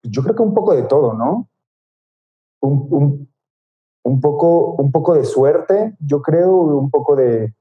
[0.02, 1.48] yo creo que un poco de todo, ¿no?
[2.60, 7.54] Un, poco, un poco de suerte, yo creo, un poco de,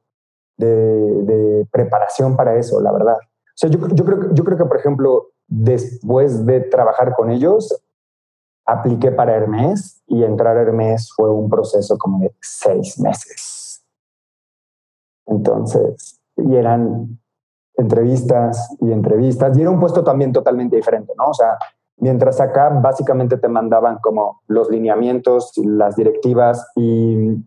[1.72, 3.18] preparación para eso, la verdad.
[3.54, 7.84] O sea, yo, creo, yo creo que, por ejemplo, después de trabajar con ellos,
[8.66, 13.84] apliqué para Hermes y entrar a Hermes fue un proceso como de seis meses.
[15.26, 17.20] Entonces, y eran
[17.76, 21.26] entrevistas y entrevistas, y era un puesto también totalmente diferente, ¿no?
[21.26, 21.58] O sea,
[21.98, 27.44] mientras acá básicamente te mandaban como los lineamientos, las directivas y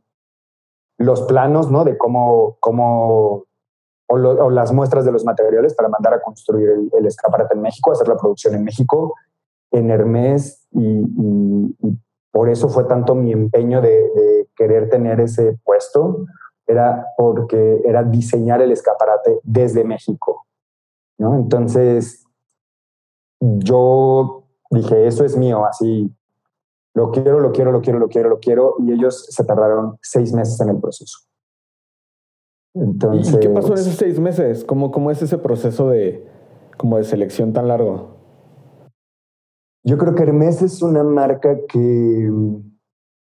[0.99, 1.85] los planos, ¿no?
[1.85, 3.45] De cómo, cómo
[4.09, 8.09] o, las muestras de los materiales para mandar a construir el, escaparate en México, hacer
[8.09, 9.15] la producción en México,
[9.71, 11.03] en Hermes, y,
[12.31, 16.27] por eso fue tanto mi empeño de, querer tener ese puesto,
[16.67, 20.47] era porque era diseñar el escaparate desde México,
[21.19, 21.35] ¿no?
[21.35, 22.25] Entonces,
[23.41, 26.11] yo dije, eso es mío, así,
[26.95, 30.33] lo quiero, lo quiero, lo quiero, lo quiero, lo quiero, y ellos se tardaron seis
[30.33, 31.19] meses en el proceso.
[32.77, 34.65] Entonces, ¿Y qué pasó en esos seis meses?
[34.65, 36.27] ¿Cómo, cómo es ese proceso de,
[36.77, 38.17] como de selección tan largo?
[39.83, 42.31] Yo creo que Hermes es una marca que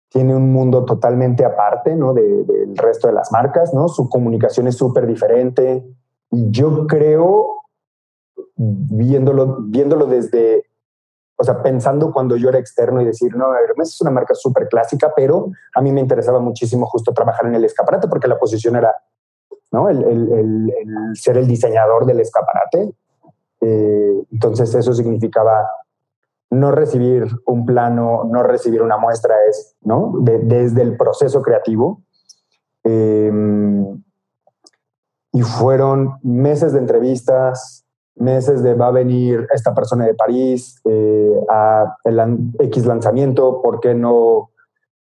[0.10, 2.14] tiene un mundo totalmente aparte ¿no?
[2.14, 3.88] del resto de las marcas, ¿no?
[3.90, 5.86] Su comunicación es súper diferente.
[6.32, 7.64] Y yo creo,
[8.56, 10.64] viéndolo, viéndolo desde,
[11.38, 14.68] o sea, pensando cuando yo era externo y decir, no, Hermes es una marca súper
[14.68, 18.76] clásica, pero a mí me interesaba muchísimo justo trabajar en el escaparate porque la posición
[18.76, 18.96] era
[19.74, 19.90] ¿no?
[19.90, 20.72] El,
[21.16, 22.94] ser el diseñador del escaparate.
[23.60, 25.68] Eh, entonces eso significaba
[26.52, 30.14] no recibir un plano, no recibir una muestra, es, ¿no?
[30.22, 32.04] desde el proceso creativo.
[32.84, 34.04] Em,
[35.32, 37.84] y fueron meses de entrevistas,
[38.16, 43.80] meses de va a venir esta persona de París eh, a el X lanzamiento, ¿por
[43.80, 44.52] qué no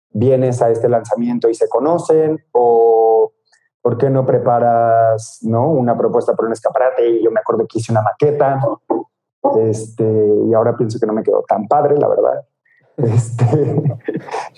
[0.09, 2.43] vienes a este lanzamiento y se conocen?
[2.51, 3.33] O
[3.84, 5.69] ¿por qué no preparas ¿no?
[5.69, 7.08] una propuesta para un escaparate?
[7.08, 8.60] Y yo me acuerdo que hice una maqueta,
[9.60, 10.06] este,
[10.48, 12.46] y ahora pienso que no me quedó tan padre, la verdad.
[12.96, 14.00] Este,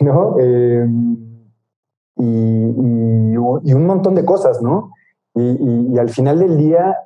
[0.01, 0.37] ¿no?
[0.37, 1.45] Em,
[2.17, 4.91] y, un montón de cosas, ¿no?
[5.33, 6.97] Y, al final del día,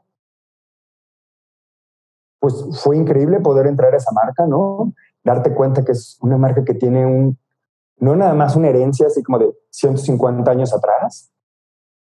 [2.39, 4.91] pues fue increíble poder entrar a esa marca, ¿no?
[5.23, 7.37] Darte cuenta que es una marca que tiene un,
[7.99, 11.31] no nada más una herencia así como de 150 años atrás,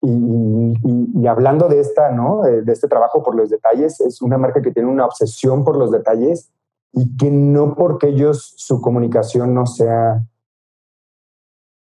[0.02, 2.42] y, hablando de esta, ¿no?
[2.44, 5.92] De, este trabajo por los detalles, es una marca que tiene una obsesión por los
[5.92, 6.52] detalles
[6.94, 10.24] y que no porque ellos su comunicación no sea,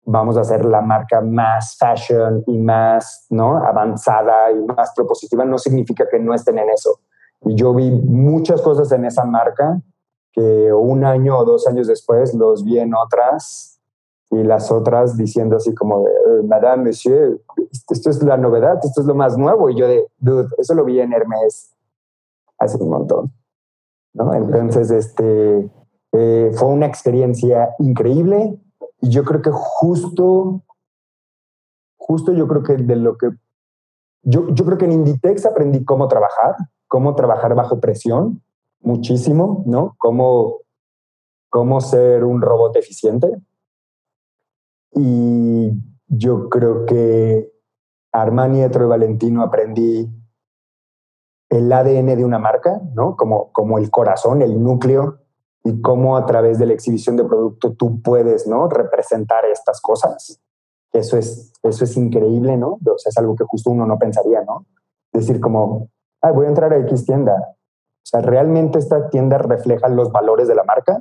[0.05, 3.57] vamos a hacer la marca más fashion y más, ¿no?
[3.59, 6.99] Avanzada y más propositiva, no significa que no estén en eso.
[7.43, 9.81] Y yo vi muchas cosas en esa marca
[10.33, 13.72] que un año o dos años después los vi en otras
[14.33, 17.38] y las otras diciendo así como eh, Madame, Monsieur,
[17.90, 19.68] esto es la novedad, esto es lo más nuevo.
[19.68, 21.71] Y yo de, dude, eso lo vi en Hermes
[22.59, 23.33] hace un montón.
[24.14, 24.33] ¿no?
[24.33, 25.71] Entonces, este,
[26.12, 28.59] eh, fue una experiencia increíble
[29.03, 30.62] y yo creo que justo,
[31.99, 33.29] justo yo creo que de lo que,
[34.23, 36.57] yo, yo creo que en Inditex aprendí cómo trabajar,
[36.88, 38.42] cómo trabajar bajo presión,
[38.81, 39.95] muchísimo, ¿no?
[39.99, 40.61] Cómo,
[41.51, 43.42] cómo ser un robot eficiente
[44.92, 45.72] y
[46.09, 47.50] yo creo que
[48.12, 50.11] Armani, Etro y Valentino aprendí
[51.48, 53.16] el ADN de una marca, ¿no?
[53.16, 55.18] Como, como el corazón, el núcleo,
[55.64, 58.68] y cómo a través de la exhibición de producto tú puedes, ¿no?
[58.68, 60.40] Representar estas cosas.
[60.92, 62.78] Eso es, eso es increíble, ¿no?
[62.85, 64.66] O sea, es algo que justo uno no pensaría, ¿no?
[65.12, 65.88] Decir como,
[66.22, 67.35] Ay, voy a entrar a X tienda.
[67.35, 71.00] O sea, ¿realmente esta tienda refleja los valores de la marca?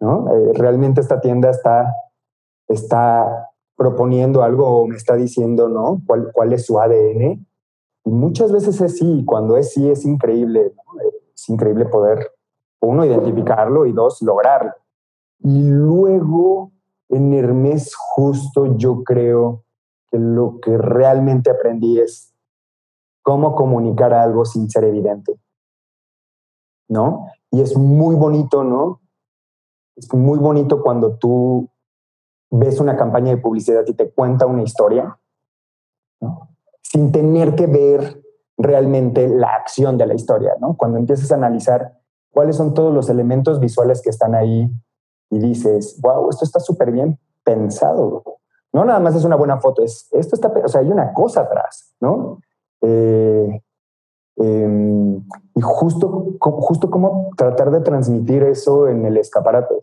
[0.00, 0.32] ¿No?
[0.32, 1.92] Eh, ¿Realmente esta tienda está
[2.68, 6.00] está proponiendo algo o me está diciendo, ¿no?
[6.06, 7.46] ¿Cuál, cuál es su ADN?
[8.04, 10.72] Y muchas veces es sí, cuando es sí es increíble,
[11.34, 12.32] es increíble poder,
[12.80, 14.72] uno, identificarlo y dos, lograrlo.
[15.40, 16.72] Y luego,
[17.08, 19.64] en Hermes, justo yo creo
[20.10, 22.32] que lo que realmente aprendí es
[23.22, 25.38] cómo comunicar algo sin ser evidente.
[26.88, 27.26] ¿No?
[27.50, 29.00] Y es muy bonito, ¿no?
[29.96, 31.68] Es muy bonito cuando tú
[32.50, 35.18] ves una campaña de publicidad y te cuenta una historia,
[36.82, 38.22] sin tener que ver
[38.56, 40.76] realmente la acción de la historia, ¿no?
[40.76, 41.98] Cuando empiezas a analizar
[42.30, 44.70] cuáles son todos los elementos visuales que están ahí
[45.30, 48.22] y dices, wow, esto está súper bien pensado.
[48.72, 51.42] No nada más es una buena foto, es, esto está, o sea, hay una cosa
[51.42, 52.40] atrás, ¿no?
[52.82, 53.62] Eh,
[54.36, 55.16] em,
[55.54, 59.74] y justo, justo cómo tratar de transmitir eso en el escaparate.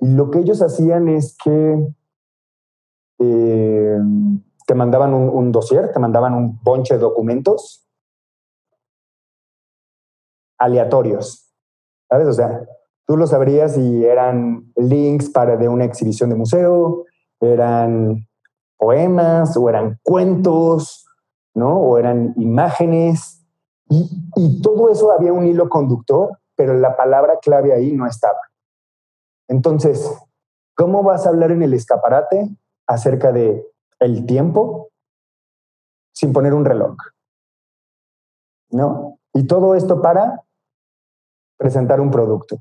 [0.00, 1.86] Y lo que ellos hacían es que
[3.18, 3.98] eh,
[4.66, 7.86] te mandaban un, dossier, te mandaban un bonche de documentos
[10.58, 11.52] aleatorios,
[12.08, 12.28] ¿sabes?
[12.28, 12.64] O sea,
[13.06, 17.04] tú lo sabrías si eran links para de una exhibición de museo,
[17.40, 18.28] eran
[18.78, 21.04] poemas o eran cuentos,
[21.54, 21.76] ¿no?
[21.80, 23.44] O eran imágenes.
[23.88, 28.40] Y, y todo eso había un hilo conductor, pero la palabra clave ahí no estaba.
[29.48, 30.08] Entonces,
[30.76, 33.66] ¿cómo vas a hablar en el escaparate acerca de
[34.00, 34.90] el tiempo
[36.12, 36.96] sin poner un reloj?
[38.70, 39.18] ¿No?
[39.34, 40.42] Y todo esto para
[41.56, 42.58] presentar un producto.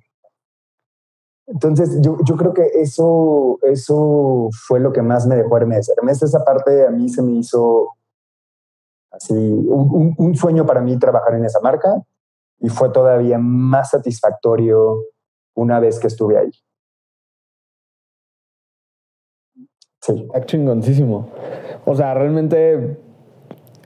[1.48, 5.90] Entonces, yo, yo, creo que eso, eso fue lo que más me dejó Hermes.
[5.90, 7.96] Hermes, esa parte a mí se me hizo
[9.12, 12.02] así un, un, sueño para mí trabajar en esa marca
[12.60, 15.04] y fue todavía más satisfactorio
[15.54, 16.52] una vez que estuve ahí.
[20.02, 20.14] Sí.
[20.26, 21.30] Está chingoncísimo.
[21.86, 22.98] O sea, realmente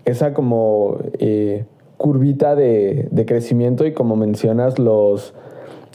[0.06, 1.66] esa como eh,
[1.98, 5.34] curvita de, de, crecimiento y como mencionas los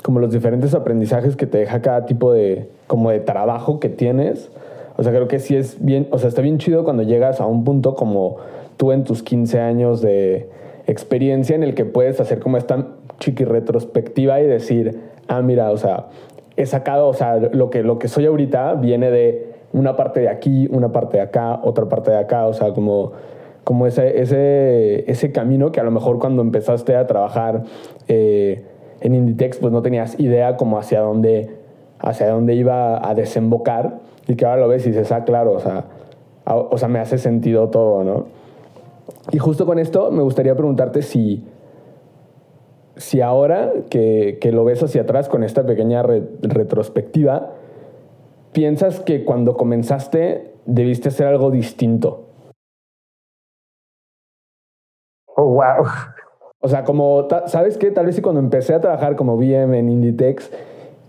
[0.03, 4.51] como los diferentes aprendizajes que te deja cada tipo de como de trabajo que tienes.
[4.97, 7.47] O sea, creo que sí es bien, o sea, está bien chido cuando llegas a
[7.47, 8.37] un punto como
[8.77, 10.49] tú en tus 15 años de
[10.87, 15.77] experiencia en el que puedes hacer como esta chiqui retrospectiva y decir, ah, mira, o
[15.77, 16.09] sea,
[16.57, 20.29] he sacado, o sea, lo que, lo que soy ahorita viene de una parte de
[20.29, 23.13] aquí, una parte de acá, otra parte de acá, o sea, como,
[23.65, 27.65] como ese, ese, ese camino que a lo mejor cuando empezaste a trabajar
[28.09, 28.65] eh,
[29.01, 31.51] en Inditex, pues no tenías idea como hacia dónde,
[31.99, 35.61] hacia dónde iba a desembocar y que ahora lo ves y dices, ah, claro, o
[35.61, 35.85] sea,
[36.45, 38.27] o sea, me hace sentido todo, ¿no?
[39.31, 41.45] Y justo con esto me gustaría preguntarte si,
[42.97, 47.53] si ahora que, que lo ves hacia atrás con esta pequeña retrospectiva,
[48.53, 52.27] piensas que cuando comenzaste debiste hacer algo distinto.
[55.37, 55.87] Oh, wow.
[56.61, 57.91] O sea, como, ¿sabes qué?
[57.91, 60.51] Tal vez si cuando empecé a trabajar como VM en Inditex,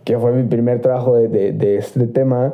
[0.05, 2.53] que fue mi primer trabajo de, de, de este tema,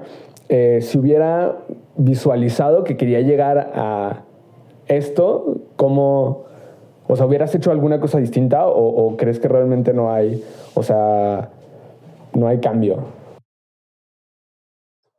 [0.49, 1.57] eh, si hubiera
[1.97, 4.23] visualizado que quería llegar a,
[4.87, 6.45] esto, ¿cómo,
[7.07, 10.41] o sea, hubieras hecho alguna cosa distinta o, crees que realmente no hay,
[10.75, 11.49] o sea,
[12.33, 13.16] no hay cambio?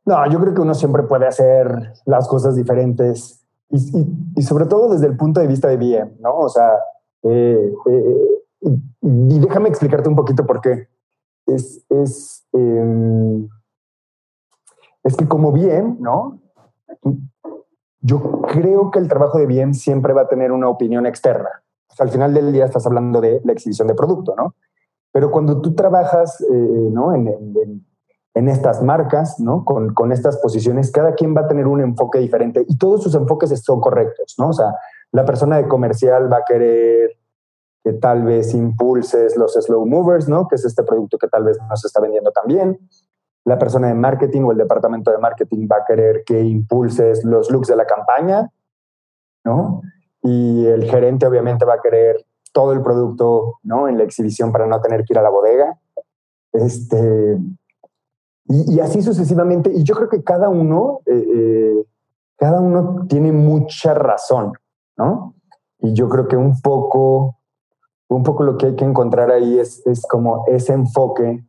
[0.09, 5.05] No, yo creo que uno siempre puede hacer las cosas diferentes y, sobre todo desde
[5.05, 6.35] el punto de vista de bien, ¿no?
[6.35, 6.71] O sea,
[7.21, 8.41] eh, eh,
[9.01, 10.87] déjame explicarte un poquito por qué.
[11.45, 13.47] Es, es, em,
[15.03, 16.41] es que como bien, ¿no?
[18.01, 21.49] yo creo que el trabajo de bien siempre va a tener una opinión externa.
[21.99, 24.55] al final del día estás hablando de la exhibición de producto, ¿no?
[25.11, 27.13] Pero cuando tú trabajas eh, ¿no?
[27.13, 27.85] en, en,
[28.33, 29.65] estas marcas, ¿no?
[29.65, 33.13] Con, con, estas posiciones, cada quien va a tener un enfoque diferente y todos sus
[33.15, 34.49] enfoques son correctos, ¿no?
[34.49, 34.75] O sea,
[35.11, 37.17] la persona de comercial va a querer
[37.83, 40.47] que tal vez impulses los slow movers, ¿no?
[40.47, 42.79] Que es este producto que tal vez no se está vendiendo tan bien
[43.49, 47.49] la persona de marketing o el departamento de marketing va a querer que impulses los
[47.49, 48.51] looks de la campaña,
[49.43, 49.81] ¿no?
[50.21, 53.87] Y el gerente obviamente va a querer todo el producto, ¿no?
[53.87, 55.79] En la exhibición para no tener que ir a la bodega.
[56.51, 57.37] Este,
[58.49, 59.71] y, así sucesivamente.
[59.73, 61.85] Y yo creo que cada uno, eh, eh,
[62.35, 64.53] cada uno tiene mucha razón,
[64.97, 65.35] ¿no?
[65.79, 67.37] Y yo creo que un poco,
[68.09, 71.45] un poco lo que hay que encontrar ahí es, es como ese enfoque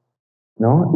[0.60, 0.92] ¿no?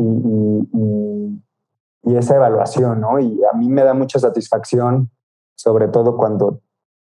[2.04, 3.18] Y, esa evaluación, ¿no?
[3.18, 5.10] Y a mí me da mucha satisfacción,
[5.56, 6.60] sobre todo cuando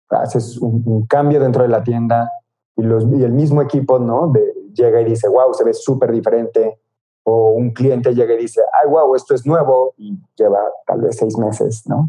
[0.10, 2.32] haces un, cambio dentro de la tienda
[2.78, 4.32] y, los, y el mismo equipo, ¿no?
[4.32, 6.80] De, llega y dice, wow, se ve súper diferente.
[7.28, 11.18] O un cliente llega y dice, ay, wow, esto es nuevo y lleva tal vez
[11.18, 12.08] seis meses, ¿no?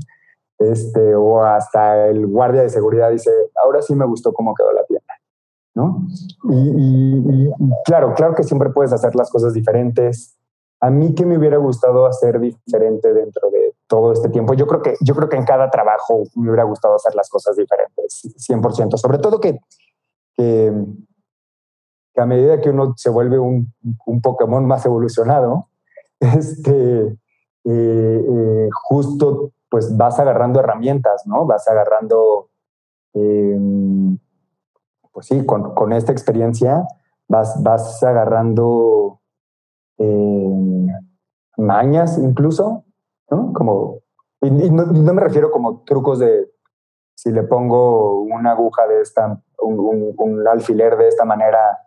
[0.59, 3.31] Este, o hasta el guardia de seguridad dice,
[3.62, 5.07] ahora sí me gustó cómo quedó la tienda.
[5.76, 6.07] ¿no?
[6.50, 7.50] Y,
[7.85, 10.35] claro, claro que siempre puedes hacer las cosas diferentes.
[10.81, 14.55] A mí que me hubiera gustado hacer diferente dentro de todo este tiempo.
[14.55, 17.57] Yo creo que, yo creo que en cada trabajo me hubiera gustado hacer las cosas
[17.57, 18.96] diferentes, 100%.
[18.96, 19.61] Sobre todo que,
[20.35, 20.72] que,
[22.20, 23.72] a medida que uno se vuelve un,
[24.07, 25.68] un Pokémon más evolucionado,
[26.20, 27.16] este, eh,
[27.64, 31.46] eh, justo pues vas agarrando herramientas, ¿no?
[31.46, 32.48] Vas agarrando...
[33.14, 33.59] Eh,
[35.16, 36.86] pues sí, con, esta experiencia
[37.26, 39.20] vas, vas agarrando
[39.97, 40.86] eh,
[41.57, 42.84] mañas incluso,
[43.30, 43.55] ¿no?
[43.55, 44.01] Como,
[44.43, 46.51] y, no, me refiero como trucos de
[47.14, 51.78] si le pongo una aguja de esta, un, alfiler de esta manera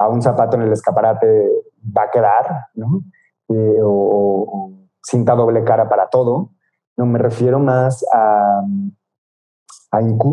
[0.00, 1.50] a un zapato en el escaparate,
[1.96, 3.02] va a quedar, ¿no?
[3.48, 4.72] Eh, o,
[5.02, 6.52] cinta doble cara para todo.
[6.96, 8.62] No, me refiero más a,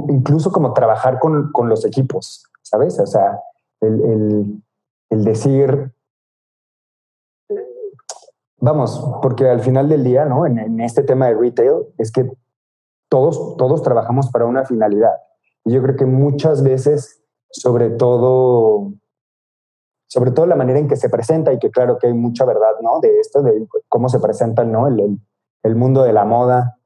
[0.07, 2.97] incluso como trabajar con, con, los equipos, ¿sabes?
[2.99, 3.41] O sea,
[3.81, 4.61] el,
[5.09, 5.93] el, decir,
[8.59, 10.45] vamos, porque al final del día, ¿no?
[10.45, 12.31] En, en, este tema de retail, es que
[13.09, 15.15] todos, todos trabajamos para una finalidad.
[15.65, 18.93] Y yo creo que muchas veces, sobre todo,
[20.07, 22.79] sobre todo la manera en que se presenta, y que claro que hay mucha verdad,
[22.81, 22.99] ¿no?
[22.99, 24.87] De esto, de cómo se presenta, ¿no?
[24.87, 25.19] El,
[25.63, 26.77] el, mundo de la moda,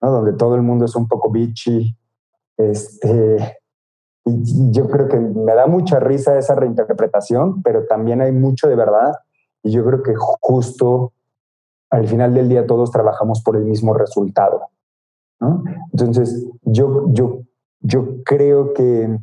[0.00, 0.10] ¿no?
[0.10, 1.96] Donde todo el mundo es un poco bitchy.
[2.58, 3.58] Este,
[4.24, 8.76] y yo creo que me da mucha risa esa reinterpretación, pero también hay mucho de
[8.76, 9.14] verdad.
[9.62, 11.12] Y yo creo que justo
[11.90, 14.68] al final del día todos trabajamos por el mismo resultado.
[15.40, 15.64] ¿no?
[15.92, 17.42] Entonces, yo, yo,
[17.80, 19.18] yo creo que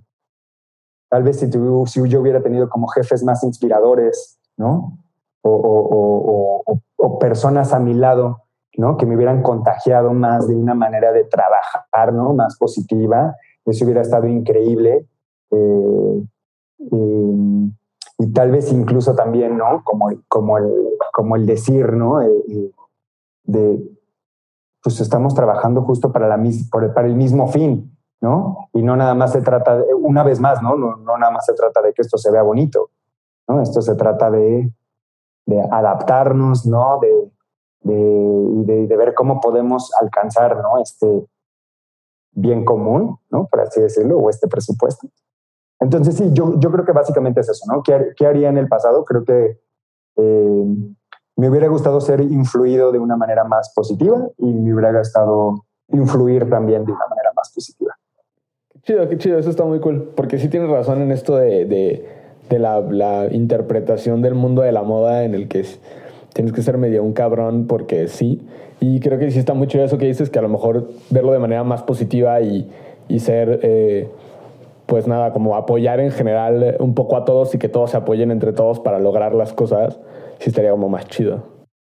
[1.13, 4.97] tal vez si, si yo hubiera tenido como jefes más inspiradores, ¿no?
[5.43, 6.63] O,
[6.97, 8.39] o, personas a mi lado,
[8.77, 8.97] ¿no?
[8.97, 12.33] Que me hubieran contagiado más de una manera de trabajar, ¿no?
[12.33, 15.05] Más positiva, eso hubiera estado increíble.
[15.51, 16.23] Eh,
[16.79, 19.83] y, tal vez incluso también, ¿no?
[19.83, 20.73] Como, como, el,
[21.13, 22.23] como el decir, ¿no?
[22.23, 22.71] Eh, eh,
[23.43, 23.87] de,
[24.81, 26.43] pues estamos trabajando justo para, la,
[26.95, 27.92] para el mismo fin,
[28.73, 30.75] Y no nada más se trata, una vez más, ¿no?
[30.75, 31.17] ¿no?
[31.17, 32.89] Nada más se trata de que esto se vea bonito,
[33.47, 33.61] ¿no?
[33.61, 34.71] Esto se trata de,
[35.71, 36.99] adaptarnos, ¿no?
[37.01, 37.31] De,
[37.81, 40.81] de, de, de, ver cómo podemos alcanzar, ¿no?
[40.81, 41.27] Este
[42.31, 43.45] bien común, ¿no?
[43.47, 45.07] Por así decirlo, o este presupuesto.
[45.79, 47.83] Entonces, sí, yo, yo creo que básicamente es eso, ¿no?
[47.83, 49.03] ¿Qué, qué haría en el pasado?
[49.03, 49.59] Creo que
[50.15, 50.65] eh,
[51.35, 56.49] me hubiera gustado ser influido de una manera más positiva y me hubiera gustado influir
[56.49, 57.92] también de una manera más positiva.
[58.85, 62.05] Chido, qué chido, eso está muy cool, porque sí tienes razón en esto de, de,
[62.49, 65.65] de la, la, interpretación del mundo de la moda en el que
[66.33, 68.41] tienes que ser medio un cabrón porque sí,
[68.81, 71.31] y creo que sí está muy chido eso que dices, que a lo mejor verlo
[71.31, 72.69] de manera más positiva y,
[73.07, 73.59] y ser...
[73.63, 74.09] Eh,
[74.85, 78.31] pues nada, como apoyar en general un poco a todos y que todos se apoyen
[78.31, 79.97] entre todos para lograr las cosas
[80.39, 81.43] sí estaría como más chido.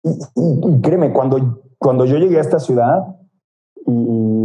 [0.03, 3.16] Y, créeme, cuando, cuando yo llegué a esta ciudad
[3.87, 3.91] y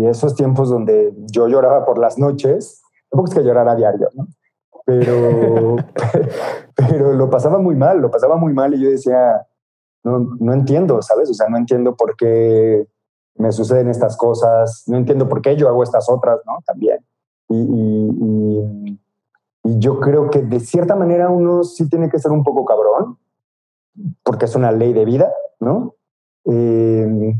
[0.06, 4.28] esos tiempos donde yo lloraba por las noches, tampoco es que llorara a diario, ¿no?
[4.86, 5.76] Pero,
[6.76, 9.45] pero lo pasaba muy mal, lo pasaba muy mal y yo decía,
[10.04, 11.30] no, no entiendo, ¿sabes?
[11.30, 12.88] O sea, no entiendo por qué
[13.36, 16.60] me suceden estas cosas, no entiendo por qué yo hago estas otras, ¿no?
[16.66, 17.00] También.
[17.47, 19.00] Y, y,
[19.64, 23.18] y, yo creo que de cierta manera uno sí tiene que ser un poco cabrón
[24.24, 25.95] porque es una ley de vida, ¿no?
[26.45, 27.36] Eh,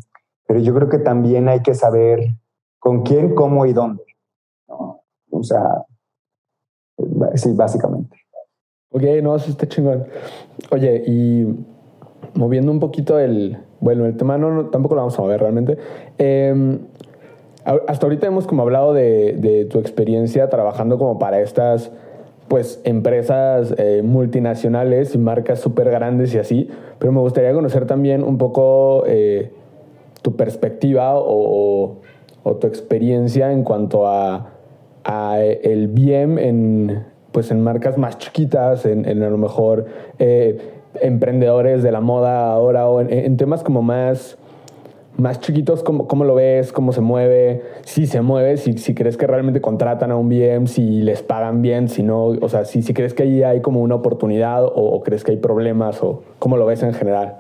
[0.48, 2.36] pero yo creo que también hay que saber
[2.80, 4.04] con quién, cómo y dónde.
[4.68, 5.02] ¿no?
[5.32, 5.86] O sea,
[7.36, 8.18] sí, básicamente.
[8.92, 10.06] Ok, no, eso está chingón.
[10.72, 11.46] Oye, y
[12.34, 15.78] moviendo un poquito el, bueno, el tema no, tampoco lo vamos a mover realmente.
[16.18, 16.80] Eh,
[17.66, 21.92] hasta ahorita hemos como hablado de, de, tu experiencia trabajando como para estas
[22.50, 26.68] pues empresas eh, multinacionales y marcas súper grandes y así,
[26.98, 29.52] pero me gustaría conocer también un poco eh,
[30.24, 32.02] tu perspectiva o,
[32.44, 34.52] o, tu experiencia en cuanto a,
[35.04, 39.86] a, el BIEM en, pues en marcas más chiquitas, en, en a lo mejor
[40.20, 44.38] eh, emprendedores de la moda ahora o en, temas como más
[45.18, 46.72] más chiquitos, ¿cómo, ¿cómo, lo ves?
[46.72, 47.62] ¿Cómo se mueve?
[47.84, 51.62] Si se mueve, si, si crees que realmente contratan a un BM, si les pagan
[51.62, 55.02] bien, si no, o sea, si, si crees que ahí hay como una oportunidad o,
[55.04, 57.36] crees que hay problemas o cómo lo ves en general.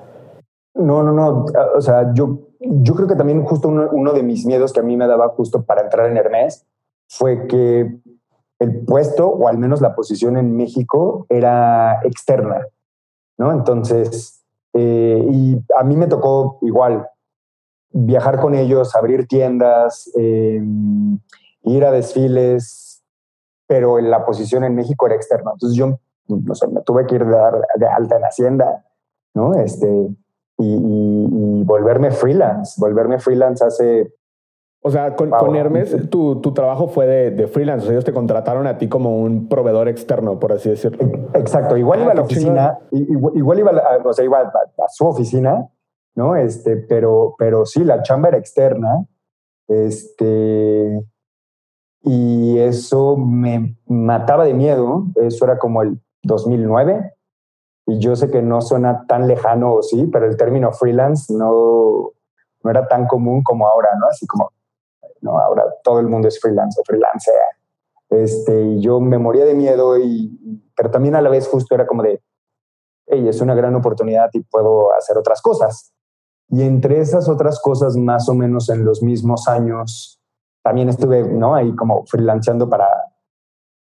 [0.80, 1.46] No, no, no.
[1.76, 4.84] O sea, yo, yo creo que también justo uno, uno de mis miedos que a
[4.84, 6.66] mí me daba justo para entrar en Hermes
[7.08, 8.00] fue que
[8.60, 12.66] el puesto o al menos la posición en México era externa,
[13.38, 13.52] ¿no?
[13.52, 17.08] Entonces, eh, y a mí me tocó igual
[17.92, 20.62] viajar con ellos, abrir tiendas, eh,
[21.64, 23.04] ir a desfiles,
[23.68, 25.52] pero la posición en México era externa.
[25.54, 27.38] Entonces yo, no sé, me tuve que ir de,
[27.76, 28.86] de alta en Hacienda,
[29.34, 29.56] ¿no?
[29.56, 30.10] Este,
[30.60, 34.14] y, y, y, volverme freelance, volverme freelance hace...
[34.82, 38.66] O sea, con, con Hermes tu, tu, trabajo fue de, de, freelance, ellos te contrataron
[38.66, 41.30] a ti como un proveedor externo, por así decirlo.
[41.34, 44.44] Exacto, igual ah, iba a la oficina, igual, igual, iba, a, o sea, iba a,
[44.44, 45.68] a su oficina,
[46.16, 46.36] ¿no?
[46.38, 49.06] Este, pero, pero sí, la chamba era externa.
[49.68, 51.04] Este,
[52.02, 55.06] y eso me mataba de miedo.
[55.16, 57.14] Eso era como el 2009.
[57.90, 62.12] Y yo sé que no suena tan lejano o sí, pero el término freelance no,
[62.64, 64.06] no era tan común como ahora, ¿no?
[64.08, 64.52] Así como,
[65.22, 67.32] no, ahora todo el mundo es freelance, freelance.
[68.10, 71.88] Este, y yo me moría de miedo, y, pero también a la vez justo era
[71.88, 72.22] como de,
[73.08, 75.92] hey, es una gran oportunidad y puedo hacer otras cosas.
[76.48, 80.22] Y entre esas otras cosas, más o menos en los mismos años,
[80.62, 81.56] también estuve ¿no?
[81.56, 82.88] ahí como freelanceando para,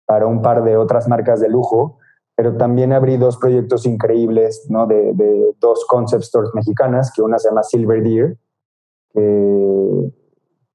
[0.04, 1.98] para un par de otras marcas de lujo,
[2.36, 4.86] pero también abrí dos proyectos increíbles ¿no?
[4.86, 8.36] de, dos concept stores mexicanas, que una se llama Silver Deer,
[9.12, 10.12] que,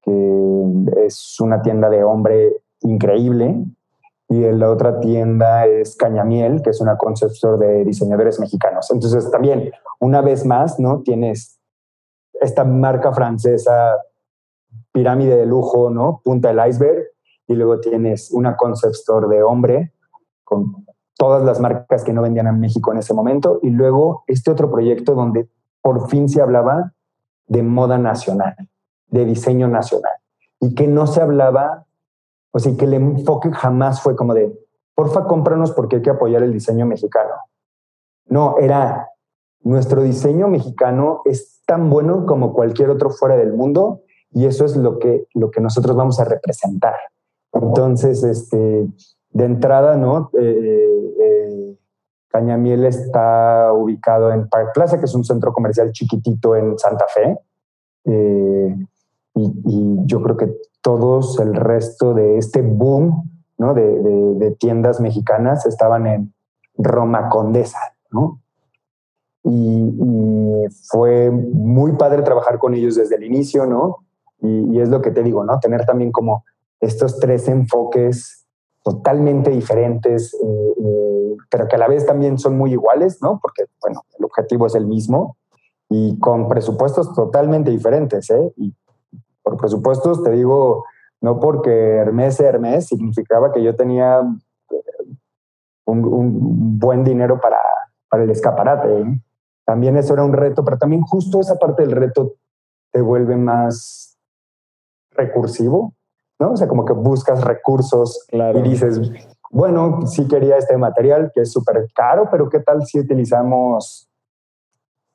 [0.01, 3.63] que es una tienda de hombre increíble.
[4.27, 8.89] Y la otra tienda es Cañamiel, que es una conceptor de diseñadores mexicanos.
[8.89, 11.01] Entonces también, una vez más, ¿no?
[11.01, 11.59] Tienes
[12.33, 13.97] esta marca francesa,
[14.93, 16.21] pirámide de lujo, ¿no?
[16.23, 17.03] Punta del iceberg.
[17.47, 19.91] Y luego tienes una concept store de hombre
[20.45, 20.85] con
[21.21, 23.59] todas las marcas que no vendían en México en ese momento.
[23.61, 25.47] Y luego este otro proyecto donde
[25.79, 26.93] por fin se hablaba
[27.45, 28.55] de moda nacional,
[29.05, 30.13] de diseño nacional.
[30.59, 31.85] Y que no se hablaba
[32.51, 34.53] o sea, que el enfoque jamás fue como de,
[34.93, 37.33] porfa, cómpranos porque hay que apoyar el diseño mexicano.
[38.25, 39.09] No, era,
[39.61, 44.01] nuestro diseño mexicano es tan bueno como cualquier otro fuera del mundo
[44.31, 46.95] y eso es lo que, lo que nosotros vamos a representar.
[47.53, 48.87] Entonces, este,
[49.33, 50.29] de entrada, ¿no?
[50.37, 51.77] Eh, eh,
[52.27, 57.37] Cañamiel está ubicado en Park Plaza, que es un centro comercial chiquitito en Santa Fe.
[58.05, 58.75] Eh,
[59.35, 63.73] y, yo creo que todos el resto de este boom ¿no?
[63.73, 66.33] de, tiendas mexicanas estaban en
[66.75, 67.79] Roma Condesa,
[68.11, 68.39] ¿no?
[69.43, 73.97] Y, fue muy padre trabajar con ellos desde el inicio, ¿no?
[74.41, 75.59] Y, es lo que te digo, ¿no?
[75.59, 76.43] Tener también como
[76.79, 78.40] estos tres enfoques
[78.83, 83.39] totalmente diferentes, eh, eh, pero que a la vez también son muy iguales, ¿no?
[83.41, 85.37] Porque, bueno, el objetivo es el mismo
[85.89, 88.53] y con presupuestos totalmente diferentes, ¿eh?
[88.57, 88.73] Y
[89.43, 90.85] por presupuestos, te digo,
[91.19, 94.21] no porque Hermes Hermes significaba que yo tenía
[94.71, 95.15] eh,
[95.85, 97.59] un, buen dinero para,
[98.09, 99.21] para el escaparate.
[99.65, 102.33] También eso era un reto, pero también justo esa parte del reto
[102.91, 104.17] te vuelve más
[105.11, 105.93] recursivo,
[106.41, 106.53] ¿no?
[106.53, 108.99] O sea, como que buscas recursos y dices,
[109.51, 114.09] bueno, sí quería este material que es súper caro, pero ¿qué tal si utilizamos,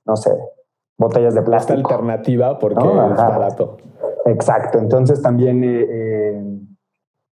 [0.05, 0.31] no sé,
[0.97, 1.79] botellas de plástico?
[1.79, 3.77] Esta alternativa porque es barato.
[4.25, 6.61] Exacto, entonces también, eh, eh,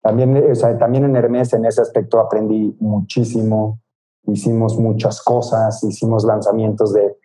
[0.01, 3.79] también, o sea, también en Hermes en ese aspecto aprendí muchísimo,
[4.23, 7.16] hicimos muchas cosas, hicimos lanzamientos de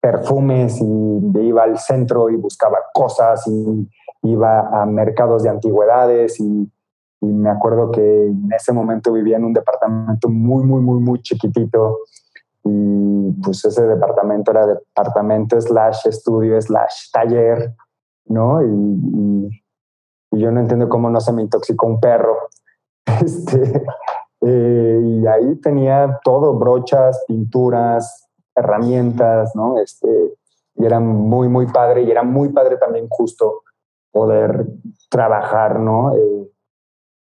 [0.00, 3.88] perfumes y iba al centro y buscaba cosas y
[4.22, 6.70] iba a mercados de antigüedades y,
[7.22, 11.98] me acuerdo que en ese momento vivía en un departamento muy, muy, muy, muy chiquitito
[12.64, 17.74] y pues ese departamento era departamento slash estudio slash taller
[18.30, 18.62] ¿no?
[18.62, 19.62] Y,
[20.32, 22.36] yo no entiendo cómo no se me intoxicó un perro.
[23.20, 23.82] Este,
[24.40, 29.78] eh, y ahí tenía todo, brochas, pinturas, herramientas, ¿no?
[29.78, 30.08] Este,
[30.74, 33.62] y era muy, muy padre, y era muy padre también justo
[34.12, 34.66] poder
[35.08, 36.14] trabajar, ¿no?
[36.14, 36.50] Eh,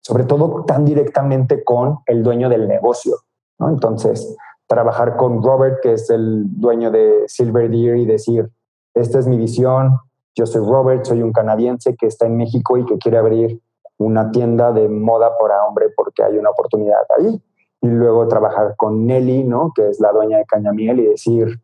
[0.02, 3.16] sobre todo tan directamente con el dueño del negocio,
[3.60, 3.70] ¿no?
[3.70, 4.36] Entonces,
[4.68, 8.50] trabajar con Robert, que es el dueño de Silver Deer, y decir,
[8.94, 10.00] esta es mi visión,
[10.36, 13.62] yo soy Robert, soy un canadiense que está en México y que quiere abrir
[13.98, 17.42] una tienda de moda para hombre porque hay una oportunidad ahí.
[17.82, 19.72] Y luego trabajar con Nelly, ¿no?
[19.74, 21.62] Que es la dueña de Cañamiel y decir,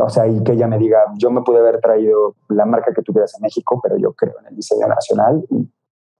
[0.00, 3.02] o sea, y que ella me diga, yo me pude haber traído la marca que
[3.02, 5.68] tuvieras en México, pero yo creo en el diseño nacional y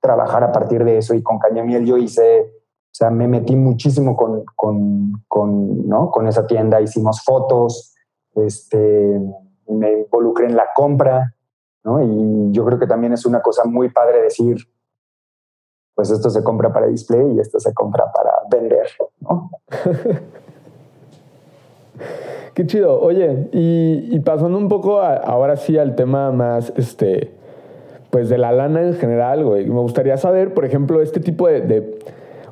[0.00, 1.14] trabajar a partir de eso.
[1.14, 6.10] Y con Cañamiel yo hice, o sea, me metí muchísimo con, con, con, ¿no?
[6.10, 7.94] con esa tienda, hicimos fotos,
[8.34, 9.20] este,
[9.68, 11.34] me involucré en la compra,
[11.84, 12.02] ¿no?
[12.02, 14.56] Y yo creo que también es una cosa muy padre decir,
[15.94, 18.86] pues esto se compra para display y esto se compra para vender,
[19.20, 19.50] ¿no?
[22.54, 23.00] Qué chido.
[23.00, 27.32] Oye, y, pasando un poco ahora sí al tema más, este,
[28.10, 29.66] pues de la lana en general, güey.
[29.66, 31.98] Me gustaría saber, por ejemplo, este tipo de,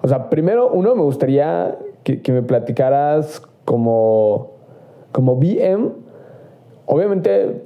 [0.03, 4.55] o sea, primero, uno, me gustaría que, que me platicaras como,
[5.13, 5.93] como BM,
[6.87, 7.63] obviamente,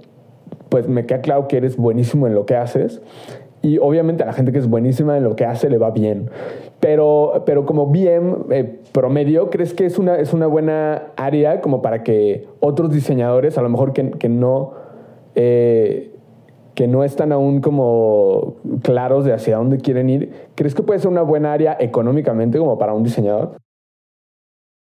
[0.68, 3.00] pues me queda claro que eres buenísimo en lo que haces.
[3.66, 6.30] Y obviamente a la gente que es buenísima en lo que hace le va bien.
[6.78, 11.82] Pero, pero como bien eh, promedio, ¿crees que es una, es una buena área como
[11.82, 14.74] para que otros diseñadores, a lo mejor que, que no,
[15.34, 16.14] eh,
[16.76, 21.10] que no están aún como claros de hacia dónde quieren ir, ¿crees que puede ser
[21.10, 23.56] una buena área económicamente como para un diseñador?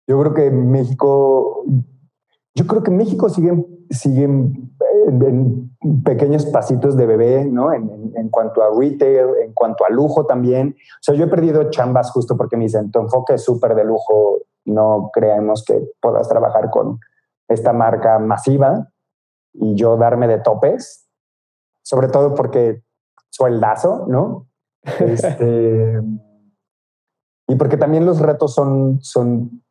[0.09, 1.63] Yo creo que México,
[2.53, 3.53] yo creo que México sigue
[3.89, 4.75] siguen
[5.07, 5.71] en
[6.03, 7.73] pequeños pasitos de bebé, ¿no?
[7.73, 10.75] En, en, cuanto a retail, en cuanto a lujo también.
[10.77, 13.85] O sea, yo he perdido chambas justo porque me dicen, tu enfoque es súper de
[13.85, 16.99] lujo, no creemos que puedas trabajar con
[17.47, 18.89] esta marca masiva
[19.53, 21.07] y yo darme de topes,
[21.83, 22.83] sobre todo porque
[23.29, 24.47] sueldazo, ¿no?
[24.99, 26.01] Este,
[27.47, 29.63] y porque también los retos son, son,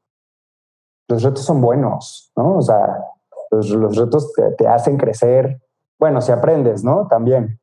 [1.08, 2.56] los retos son buenos, ¿no?
[2.56, 3.02] O sea,
[3.50, 5.60] los, retos te, hacen crecer.
[5.98, 7.06] Bueno, si aprendes, ¿no?
[7.08, 7.58] También.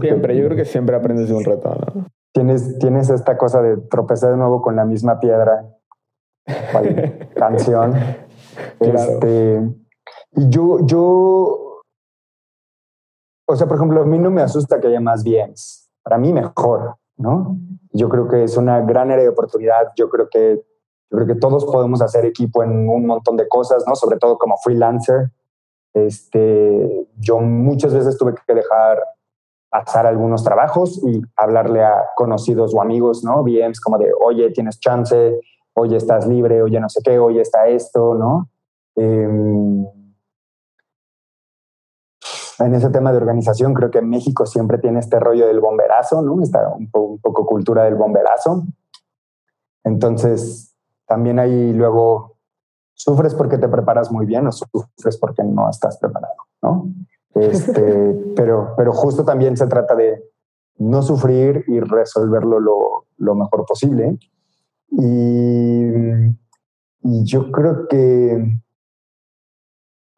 [0.00, 2.06] siempre, yo creo que siempre aprendes de un reto, ¿no?
[2.32, 5.64] Tienes, tienes esta cosa de tropezar de nuevo con la misma piedra.
[7.34, 7.94] canción.
[8.80, 9.62] Este,
[10.32, 11.82] y yo, yo,
[13.48, 15.90] o sea, por ejemplo, a mí no me asusta que haya más bienes.
[16.02, 17.56] Para mí mejor, ¿no?
[17.92, 19.92] Yo creo que es una gran área de oportunidad.
[19.96, 20.62] Yo creo que,
[21.10, 23.94] yo creo que todos podemos hacer equipo en un montón de cosas, ¿no?
[23.94, 25.30] Sobre todo como freelancer.
[25.94, 29.02] Este, yo muchas veces tuve que dejar
[29.70, 33.42] pasar algunos trabajos y hablarle a conocidos o amigos, ¿no?
[33.42, 35.40] VMs como de, oye, tienes chance,
[35.74, 38.48] oye, estás libre, oye, no sé qué, oye, está esto, ¿no?
[38.96, 39.86] Em,
[42.58, 46.42] en ese tema de organización, creo que México siempre tiene este rollo del bomberazo, ¿no?
[46.42, 48.64] Está un, un poco cultura del bomberazo.
[49.84, 50.75] Entonces,
[51.06, 52.36] también ahí luego
[52.94, 56.88] sufres porque te preparas muy bien o sufres porque no estás preparado, ¿no?
[57.36, 60.24] Este, pero, pero justo también se trata de
[60.78, 64.18] no sufrir y resolverlo lo, lo mejor posible.
[64.88, 65.84] Y,
[67.02, 68.58] y, yo creo que,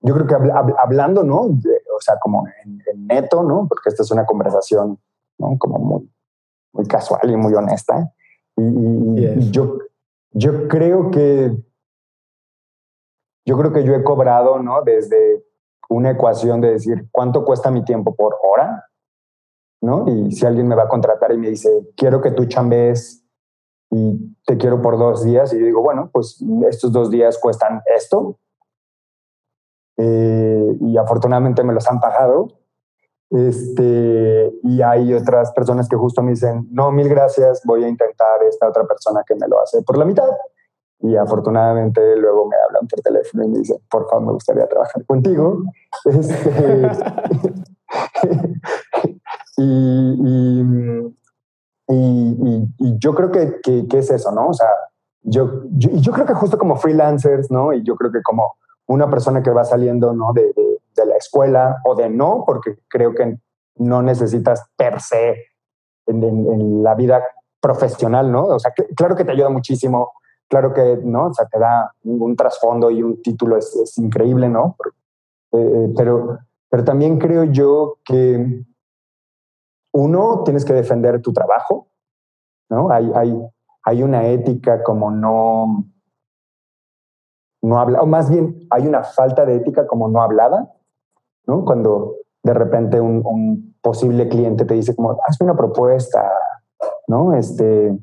[0.03, 0.35] yo creo que
[0.79, 1.41] hablando, ¿no?
[1.41, 3.67] o sea, como en, neto, ¿no?
[3.69, 5.01] Porque esta es una conversación,
[5.39, 5.59] ¿no?
[5.59, 6.13] Como muy,
[6.73, 8.13] muy casual y muy honesta.
[8.57, 9.77] Y, y yo,
[10.33, 11.57] yo creo que
[13.47, 14.83] yo creo que yo he cobrado, ¿no?
[14.83, 15.43] Desde
[15.89, 18.85] una ecuación de decir cuánto cuesta mi tiempo por hora,
[19.81, 20.05] ¿no?
[20.07, 23.25] Y si alguien me va a contratar y me dice, quiero que tú chambees
[23.91, 27.81] y te quiero por dos días, y yo digo, bueno, pues estos dos días cuestan
[27.97, 28.39] esto.
[29.97, 32.49] Eh, y afortunadamente me los han pagado.
[33.31, 38.43] Este, y hay otras personas que justo me dicen, no, mil gracias, voy a intentar
[38.49, 40.29] esta otra persona que me lo hace por la mitad.
[41.01, 45.05] Y afortunadamente luego me hablan por teléfono y me dicen, por favor, me gustaría trabajar
[45.07, 45.63] contigo.
[46.05, 46.91] Este,
[49.57, 50.63] y,
[51.89, 54.49] y, yo creo que, que, es eso, ¿no?
[54.49, 54.69] O sea,
[55.23, 57.73] yo, yo, yo, creo que justo como freelancers, ¿no?
[57.73, 58.55] Y yo creo que como
[58.87, 60.33] una persona que va saliendo, ¿no?
[60.33, 63.39] De, de, la escuela o de no, porque creo que
[63.77, 65.47] no necesitas per se
[66.07, 67.23] en, en, la vida
[67.61, 68.47] profesional, ¿no?
[68.47, 70.13] O sea, claro que te ayuda muchísimo
[70.49, 71.27] claro que, ¿no?
[71.27, 74.77] O sea, te da un, trasfondo y un título, es, increíble, ¿no?
[75.53, 76.39] Eh, pero,
[76.69, 78.65] pero también creo yo que
[79.93, 81.89] uno, tienes que defender tu trabajo,
[82.71, 82.91] ¿no?
[82.91, 83.39] Hay, hay,
[83.85, 85.85] hay una ética como no,
[87.63, 90.75] no habla, o más bien hay una falta de ética como no hablada,
[91.49, 91.65] ¿no?
[91.65, 96.31] Cuando de repente un, un posible cliente te dice como, hazme una propuesta,
[97.09, 97.35] ¿no?
[97.35, 97.99] Este,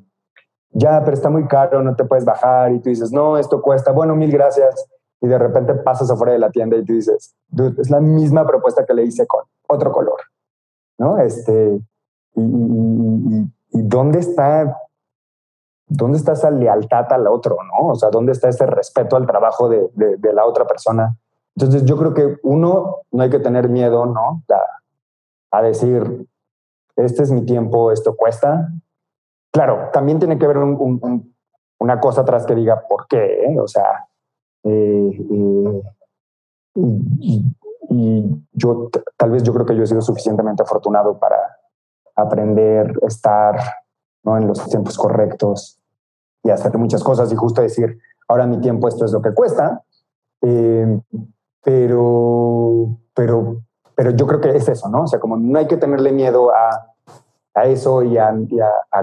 [0.71, 3.93] ya, pero está muy caro, no te puedes bajar y tú dices, no, esto cuesta,
[3.93, 4.85] bueno, mil gracias.
[5.21, 7.33] Y de repente pasas afuera de la tienda y tú dices,
[7.79, 10.19] es la misma propuesta que le hice con otro color,
[10.97, 11.17] ¿no?
[11.19, 11.79] Este,
[12.35, 14.77] y, dónde está,
[15.87, 17.87] dónde está esa lealtad al otro, ¿no?
[17.87, 21.15] O sea, dónde está ese respeto al trabajo de, de, la otra persona.
[21.55, 24.43] Entonces, yo creo que uno, no hay que tener miedo, ¿no?
[25.51, 26.27] A, a decir,
[26.95, 28.69] este es mi tiempo, esto cuesta,
[29.55, 33.57] Claro, también tiene que haber una cosa atrás que diga por qué, ¿eh?
[33.57, 34.05] o sea,
[34.63, 35.81] eh, eh,
[36.75, 37.45] y,
[38.51, 41.37] yo tal vez yo creo que yo he sido suficientemente afortunado para
[42.17, 43.55] aprender, estar
[44.25, 45.79] en los tiempos correctos
[46.43, 47.97] y hacer muchas cosas y justo decir,
[48.27, 49.85] ahora mi tiempo esto es lo que cuesta,
[51.65, 53.57] pero, pero,
[53.95, 55.01] pero yo creo que es eso, ¿no?
[55.01, 56.95] O sea, como no hay que tenerle miedo a
[57.55, 58.33] a eso y a,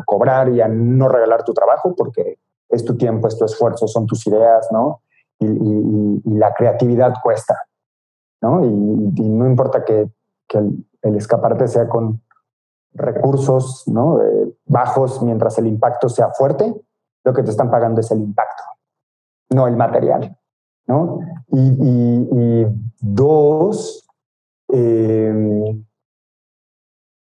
[0.05, 2.39] cobrar y a no regalar tu trabajo porque
[2.69, 5.03] es tu tiempo, es tu esfuerzo, son tus ideas, ¿no?
[5.39, 7.57] Y, la creatividad cuesta,
[8.43, 8.65] ¿no?
[8.65, 10.09] Y, no importa que,
[10.53, 12.23] el, escaparte sea con
[12.93, 14.21] recursos ¿no?
[14.67, 16.75] bajos mientras el impacto sea fuerte,
[17.25, 18.63] lo que te están pagando es el impacto,
[19.51, 20.37] no el material,
[20.87, 21.21] ¿no?
[21.49, 22.67] Y,
[23.01, 24.09] dos,
[24.73, 25.83] eh,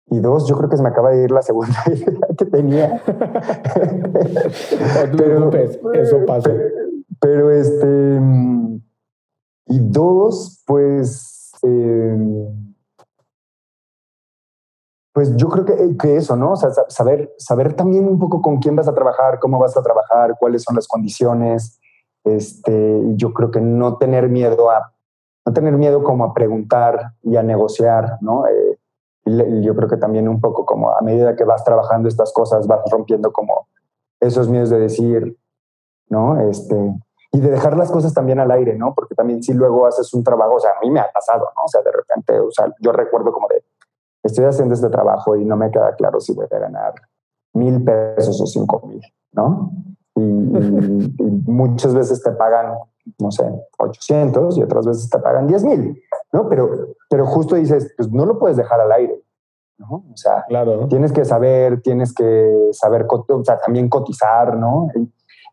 [0.08, 3.01] y dos, yo creo que se me acaba de ir la segunda idea que tenía.
[5.18, 5.51] pero,
[5.93, 6.51] eso pasa.
[7.20, 8.22] Pero, este.
[9.68, 11.51] Y dos, pues.
[11.64, 12.66] Em,
[15.12, 16.51] pues yo creo que, que, eso, ¿no?
[16.51, 19.82] O sea, saber, saber también un poco con quién vas a trabajar, cómo vas a
[19.82, 21.80] trabajar, cuáles son las condiciones.
[22.26, 24.93] Este, yo creo que no tener miedo a,
[25.45, 28.45] no tener miedo como a preguntar y a negociar, ¿no?
[28.47, 28.80] Eh,
[29.61, 32.82] yo creo que también un poco como a medida que vas trabajando estas cosas, vas
[32.91, 33.67] rompiendo como
[34.19, 35.38] esos miedos de decir,
[36.09, 36.39] ¿no?
[36.41, 36.76] Este,
[37.32, 38.93] y de dejar las cosas también al aire, ¿no?
[38.93, 41.63] Porque también si luego haces un trabajo, o sea, a mí me ha pasado, ¿no?
[41.63, 43.63] O sea, de repente, o sea, yo recuerdo como de,
[44.23, 46.93] estoy haciendo este trabajo y no me queda claro si voy a ganar
[47.53, 49.01] mil pesos o cinco mil,
[49.32, 49.71] ¿no?
[50.16, 50.22] Y,
[51.47, 52.74] muchas veces te pagan,
[53.20, 53.43] no sé,
[53.78, 56.01] 800 y otras veces te pagan 10 mil,
[56.32, 56.49] ¿no?
[56.49, 59.22] Pero, pero justo dices, pues no lo puedes dejar al aire,
[59.78, 60.05] ¿no?
[60.11, 60.88] O sea, claro.
[60.88, 64.89] tienes que saber, tienes que saber, o sea, también cotizar, ¿no?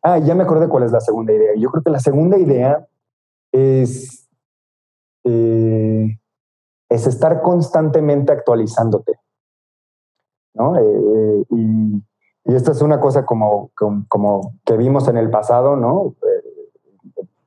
[0.03, 1.53] ah, ya me acordé cuál es la segunda idea.
[1.57, 2.87] Yo creo que la segunda idea
[3.53, 4.29] es,
[5.25, 6.19] eh,
[6.89, 9.13] es estar constantemente actualizándote.
[10.55, 10.77] ¿no?
[10.79, 12.03] Eh, y,
[12.45, 16.15] y, esta es una cosa como, como, que vimos en el pasado, ¿no?
[16.23, 16.53] Eh,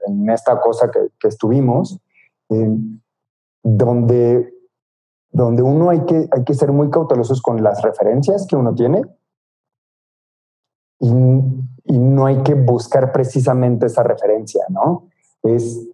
[0.07, 1.99] en esta cosa que, estuvimos,
[3.63, 4.53] donde,
[5.31, 9.01] donde uno hay que, hay que ser muy cautelosos con las referencias que uno tiene
[10.99, 11.11] y,
[11.97, 15.07] no hay que buscar precisamente esa referencia, ¿no?
[15.43, 15.87] Es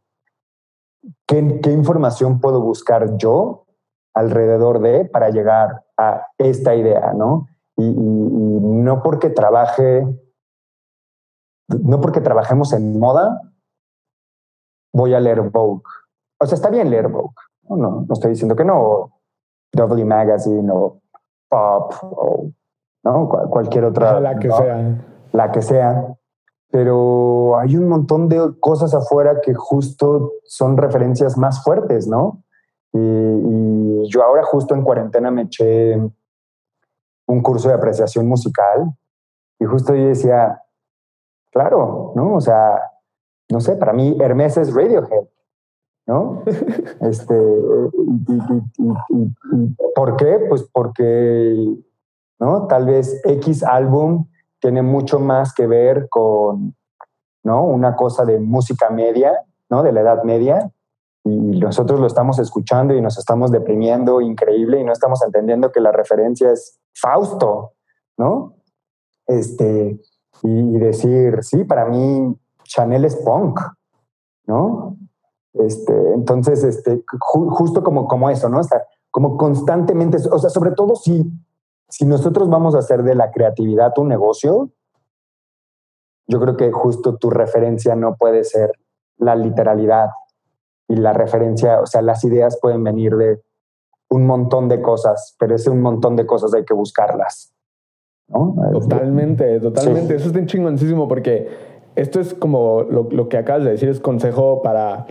[1.26, 3.66] ¿qué, ¿qué, información puedo buscar yo
[4.14, 7.48] alrededor de para llegar a esta idea, ¿no?
[8.84, 10.06] No porque trabaje,
[11.68, 13.42] no porque trabajemos en moda,
[14.94, 15.84] voy a leer Vogue.
[16.40, 17.36] O sea, está bien leer Vogue.
[17.70, 19.18] No, no, estoy diciendo que no.
[19.74, 21.00] W Magazine o
[21.48, 22.52] Pop o
[23.04, 23.30] ¿no?
[23.30, 24.20] cualquier otra.
[24.20, 25.06] La que sea.
[25.32, 26.18] La que sea
[26.72, 32.44] pero hay un montón de cosas afuera que justo son referencias más fuertes, ¿no?
[32.94, 35.96] Y, yo ahora justo en cuarentena me eché
[37.32, 38.94] un curso de apreciación musical
[39.60, 40.62] y justo yo decía,
[41.52, 42.36] claro, ¿no?
[42.36, 42.82] O sea,
[43.50, 45.28] no sé, para mí Hermes es Radiohead,
[46.08, 46.44] ¿no?
[47.02, 47.36] este,
[49.96, 50.40] ¿Por qué?
[50.50, 51.56] Pues porque,
[52.40, 52.68] ¿no?
[52.68, 54.28] Tal vez X álbum
[54.60, 56.76] tiene mucho más que ver con
[57.44, 57.64] ¿no?
[57.64, 59.34] una cosa de música media,
[59.70, 59.84] ¿no?
[59.84, 60.72] de la edad media,
[61.24, 65.80] y nosotros lo estamos escuchando y nos estamos deprimiendo increíble y no estamos entendiendo que
[65.80, 67.74] la referencia es Fausto,
[68.18, 68.56] ¿no?
[69.28, 70.00] Este,
[70.44, 73.60] y, decir, sí, para mí Chanel es punk,
[74.48, 74.98] ¿no?
[75.54, 78.60] Este, entonces, este, justo como, como eso, ¿no?
[78.60, 81.30] Está como constantemente, o sea, sobre todo si
[81.92, 84.72] si nosotros vamos a hacer de la creatividad un negocio,
[86.26, 88.72] yo creo que justo tu referencia no puede ser
[89.18, 90.08] la literalidad
[90.92, 93.40] y la referencia, o sea, las ideas pueden venir de
[94.10, 97.54] un montón de cosas, pero ese un montón de cosas hay que buscarlas.
[98.74, 100.16] Totalmente, totalmente.
[100.16, 101.48] Eso está chingoncísimo porque
[101.96, 105.08] esto es como lo, lo que acabas de decir, es consejo para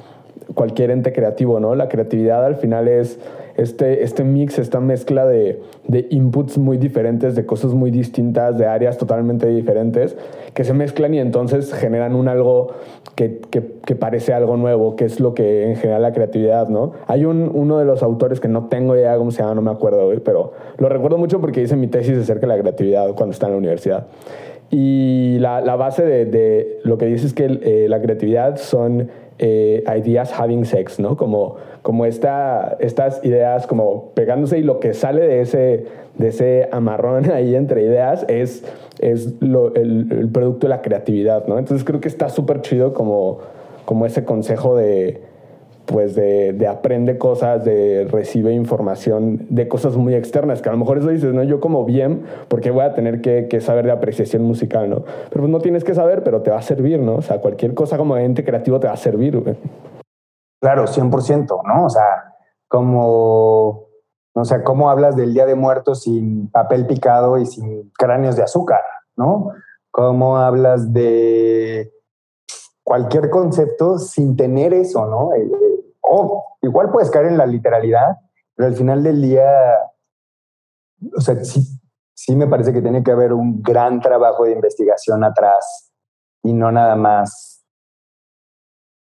[0.54, 1.74] cualquier ente creativo, ¿no?
[1.74, 3.18] La creatividad al final es
[3.56, 8.66] este, este mix, esta mezcla de, de, inputs muy diferentes, de cosas muy distintas, de
[8.66, 10.16] áreas totalmente diferentes,
[10.54, 12.68] que se mezclan y entonces generan un algo
[13.20, 16.92] que, que, que parece algo nuevo, que es lo que en general la creatividad, ¿no?
[17.06, 19.70] Hay un, uno de los autores que no tengo idea cómo se llama, no me
[19.70, 23.50] acuerdo, pero lo recuerdo mucho porque hice mi tesis acerca de la creatividad cuando estaba
[23.50, 24.06] en la universidad.
[24.70, 29.10] Y la, la base de, de, lo que dice es que eh, la creatividad son
[29.38, 31.18] eh, ideas having sex, ¿no?
[31.18, 35.84] Como, como esta, estas ideas como pegándose y lo que sale de ese,
[36.20, 38.64] de ese amarrón ahí entre ideas es,
[39.00, 41.58] es el, producto de la creatividad, ¿no?
[41.58, 43.38] Entonces creo que está súper chido como,
[43.86, 45.22] como ese consejo de,
[45.86, 50.78] pues de, de, aprende cosas, de recibe información de cosas muy externas, que a lo
[50.78, 51.42] mejor eso dices, ¿no?
[51.42, 55.04] Yo como bien, porque voy a tener que, que, saber de apreciación musical, ¿no?
[55.30, 57.16] Pero pues no tienes que saber, pero te va a servir, ¿no?
[57.16, 59.56] O sea, cualquier cosa como ente creativo te va a servir, güey.
[60.60, 61.86] Claro, 100%, ¿no?
[61.86, 62.34] O sea,
[62.68, 63.89] como,
[64.34, 68.42] o sea, ¿cómo hablas del Día de Muertos sin papel picado y sin cráneos de
[68.42, 68.80] azúcar,
[69.16, 69.52] ¿no?
[69.90, 71.92] ¿Cómo hablas de
[72.84, 75.34] cualquier concepto sin tener eso, ¿no?
[75.34, 75.50] Eh,
[76.00, 78.16] o igual puedes caer en la literalidad,
[78.54, 79.50] pero al final del día,
[81.16, 81.60] o sea, sí,
[82.14, 85.92] sí me parece que tiene que haber un gran trabajo de investigación atrás
[86.42, 87.64] y no nada más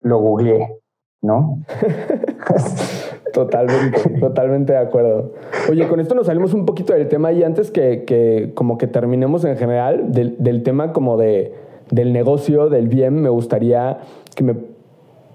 [0.02, 0.83] lo googleé,
[1.24, 1.58] ¿no?
[3.34, 5.32] totalmente, totalmente de acuerdo.
[5.70, 8.86] Oye, con esto nos salimos un poquito del tema y antes que, que como que
[8.86, 11.56] terminemos en general del, del tema como de,
[11.90, 13.98] del negocio, del bien, me gustaría
[14.36, 14.74] que me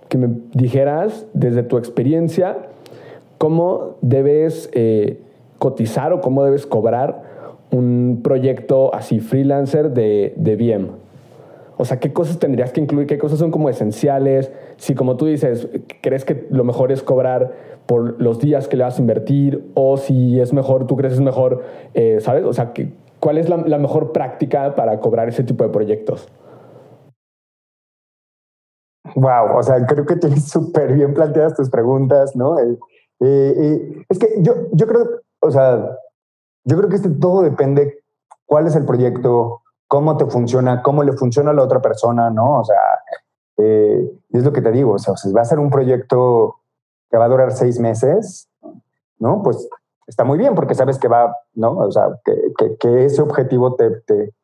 [0.09, 2.57] que me dijeras desde tu experiencia
[3.37, 5.21] cómo debes eh,
[5.59, 7.23] cotizar o cómo debes cobrar
[7.71, 10.89] un proyecto así freelancer de, de.
[11.79, 13.07] O sea, ¿qué cosas tendrías que incluir?
[13.07, 14.53] ¿Qué cosas son como esenciales?
[14.77, 15.69] Si como tú dices,
[16.03, 17.53] crees que lo mejor es cobrar
[17.87, 21.21] por los días que le vas a invertir o si es mejor, tú crees es
[21.21, 21.63] mejor,
[21.95, 22.45] eh, ¿sabes?
[22.45, 22.73] O sea,
[23.21, 26.29] ¿cuál es la, mejor práctica para cobrar ese tipo de proyectos?
[29.15, 32.59] Wow, o sea, creo que tienes súper bien planteadas tus preguntas, ¿no?
[32.59, 32.77] Eh,
[33.21, 35.07] eh, es que yo, yo creo,
[35.41, 35.97] o sea,
[36.65, 38.03] yo creo que este todo depende
[38.47, 42.61] cuál es el proyecto, cómo te funciona, cómo le funciona a la otra persona, ¿no?
[42.61, 42.77] O sea,
[43.57, 46.57] eh, es lo que te digo, o sea, va a ser un proyecto
[47.11, 48.49] que va a durar seis meses,
[49.19, 49.43] ¿no?
[49.43, 49.69] Pues
[50.07, 51.79] está muy bien porque sabes que va, ¿no?
[51.79, 54.35] O sea, que, ese objetivo te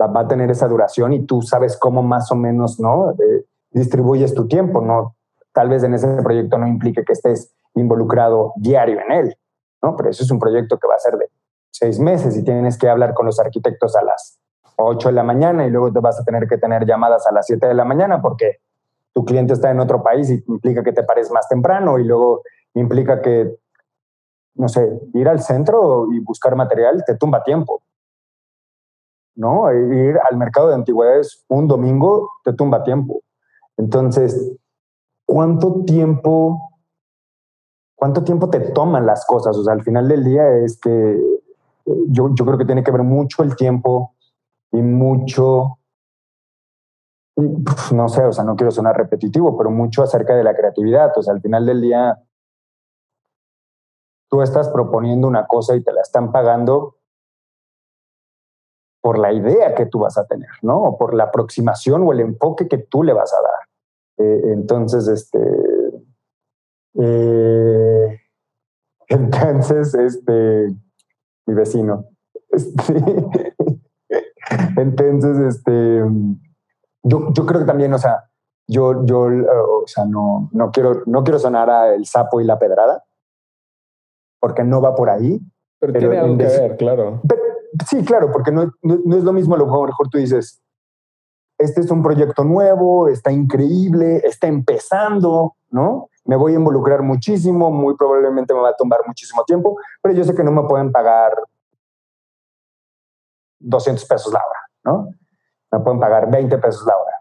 [0.00, 3.10] va, a tener esa duración y tú sabes cómo más o menos, ¿no?
[3.10, 5.16] Eh, distribuyes tu tiempo, ¿no?
[5.52, 9.36] Tal vez en ese proyecto no implique que estés involucrado diario en él,
[9.82, 9.96] ¿no?
[9.96, 11.28] Pero eso es un proyecto que va a ser de
[11.70, 14.38] seis meses y tienes que hablar con los arquitectos a las
[14.76, 17.46] 8 de la mañana y luego te vas a tener que tener llamadas a las
[17.46, 18.58] 7 de la mañana porque
[19.12, 22.42] tu cliente está en otro país y implica que te pares más temprano y luego
[22.74, 23.56] implica que,
[24.54, 27.82] no sé, ir al centro y buscar material te tumba tiempo.
[29.34, 29.70] ¿No?
[29.70, 33.22] E ir al mercado de antigüedades un domingo te tumba tiempo.
[33.76, 34.52] Entonces,
[35.24, 36.60] ¿cuánto tiempo,
[37.94, 39.56] cuánto tiempo te toman las cosas?
[39.56, 41.18] O sea, al final del día es que
[42.08, 44.11] yo, yo creo que tiene que ver mucho el tiempo
[44.72, 45.78] y mucho,
[47.36, 51.12] no sé, o sea, no quiero sonar repetitivo, pero mucho acerca de la creatividad.
[51.16, 52.18] O sea, al final del día,
[54.30, 56.96] tú estás proponiendo una cosa y te la están pagando
[59.02, 60.80] por la idea que tú vas a tener, ¿no?
[60.80, 64.26] O por la aproximación o el enfoque que tú le vas a dar.
[64.26, 65.38] Eh, entonces, este,
[67.00, 68.20] eh,
[69.08, 70.68] entonces, este,
[71.46, 72.06] mi vecino,
[72.50, 73.54] este,
[74.82, 76.02] entonces, este,
[77.02, 78.30] yo, yo creo que también, o sea,
[78.68, 82.58] yo, yo, o sea, no, no quiero, no quiero sonar a el sapo y la
[82.58, 83.04] pedrada,
[84.40, 85.40] porque no va por ahí.
[85.78, 87.20] Pero, tiene algo que ver, claro.
[87.88, 90.62] sí, claro, porque no, no, es lo mismo lo que mejor tú dices,
[91.58, 96.08] este es un proyecto nuevo, está increíble, está empezando, ¿no?
[96.24, 100.24] Me voy a involucrar muchísimo, muy probablemente me va a tomar muchísimo tiempo, pero yo
[100.24, 101.32] sé que no me pueden pagar
[103.58, 105.08] 200 pesos la hora, ¿no?
[105.70, 107.20] Me pueden pagar 20 pesos la hora.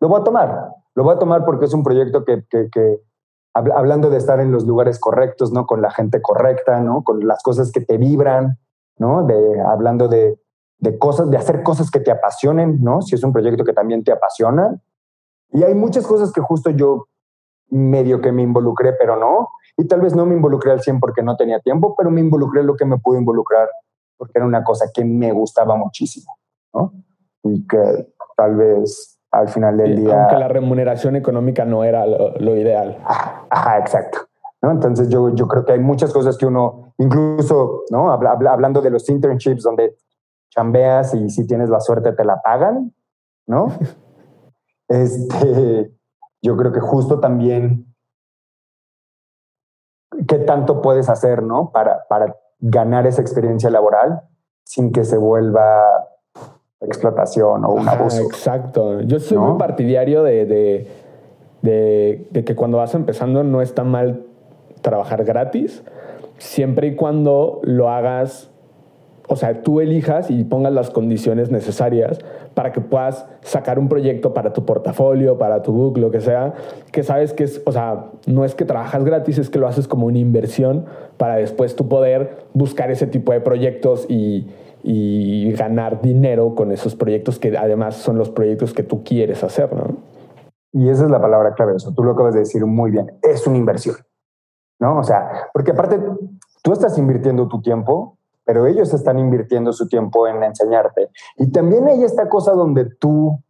[0.00, 3.00] Lo voy a tomar, lo voy a tomar porque es un proyecto que, que,
[3.54, 5.66] hablando de estar en los lugares correctos, ¿no?
[5.66, 7.02] Con la gente correcta, ¿no?
[7.02, 8.58] Con las cosas que te vibran,
[8.98, 9.24] ¿no?
[9.24, 10.40] De, hablando de,
[10.78, 13.02] de cosas, de hacer cosas que te apasionen, ¿no?
[13.02, 14.80] Si es un proyecto que también te apasiona.
[15.50, 17.08] Y hay muchas cosas que justo yo
[17.70, 19.48] medio que me involucré, pero no.
[19.76, 22.62] Y tal vez no me involucré al 100 porque no tenía tiempo, pero me involucré
[22.62, 23.68] lo que me pude involucrar
[24.18, 26.37] porque era una cosa que me gustaba muchísimo,
[26.74, 26.92] ¿no?
[27.42, 30.22] Y que tal vez al final del día...
[30.22, 32.98] Aunque la remuneración económica no era lo, ideal.
[33.04, 34.18] Ajá, exacto.
[34.62, 34.70] ¿no?
[34.70, 38.10] Entonces yo, yo creo que hay muchas cosas que uno, incluso, ¿no?
[38.10, 39.96] hablando de los internships donde
[40.50, 42.94] chambeas y si tienes la suerte te la pagan,
[43.46, 43.66] ¿no?
[44.88, 45.92] este,
[46.42, 47.94] yo creo que justo también
[50.26, 51.70] qué tanto puedes hacer, ¿no?
[51.70, 54.22] Para, para ganar esa experiencia laboral
[54.64, 55.82] sin que se vuelva
[56.80, 58.22] explotación o un abuso.
[58.22, 59.00] Exacto.
[59.02, 60.46] Yo soy muy partidario de,
[61.62, 64.24] de, de, que cuando vas empezando no está mal
[64.80, 65.82] trabajar gratis,
[66.38, 68.50] siempre y cuando lo hagas
[69.30, 72.18] o sea, tú elijas y pongas las condiciones necesarias
[72.54, 76.54] para que puedas sacar un proyecto para tu portafolio, para tu book, lo que sea,
[76.92, 79.86] que sabes que es, o sea, no es que trabajas gratis, es que lo haces
[79.86, 80.86] como una inversión
[81.18, 84.46] para después tú poder buscar ese tipo de proyectos y,
[84.82, 89.72] y ganar dinero con esos proyectos que además son los proyectos que tú quieres hacer,
[89.74, 89.96] ¿no?
[90.72, 93.46] Y esa es la palabra clave, eso tú lo acabas de decir muy bien, es
[93.46, 93.96] una inversión,
[94.78, 94.98] ¿no?
[94.98, 95.98] O sea, porque aparte
[96.62, 98.18] tú estás invirtiendo tu tiempo
[98.48, 101.10] pero ellos están invirtiendo su tiempo en enseñarte.
[101.36, 103.44] Y también hay esta cosa donde tú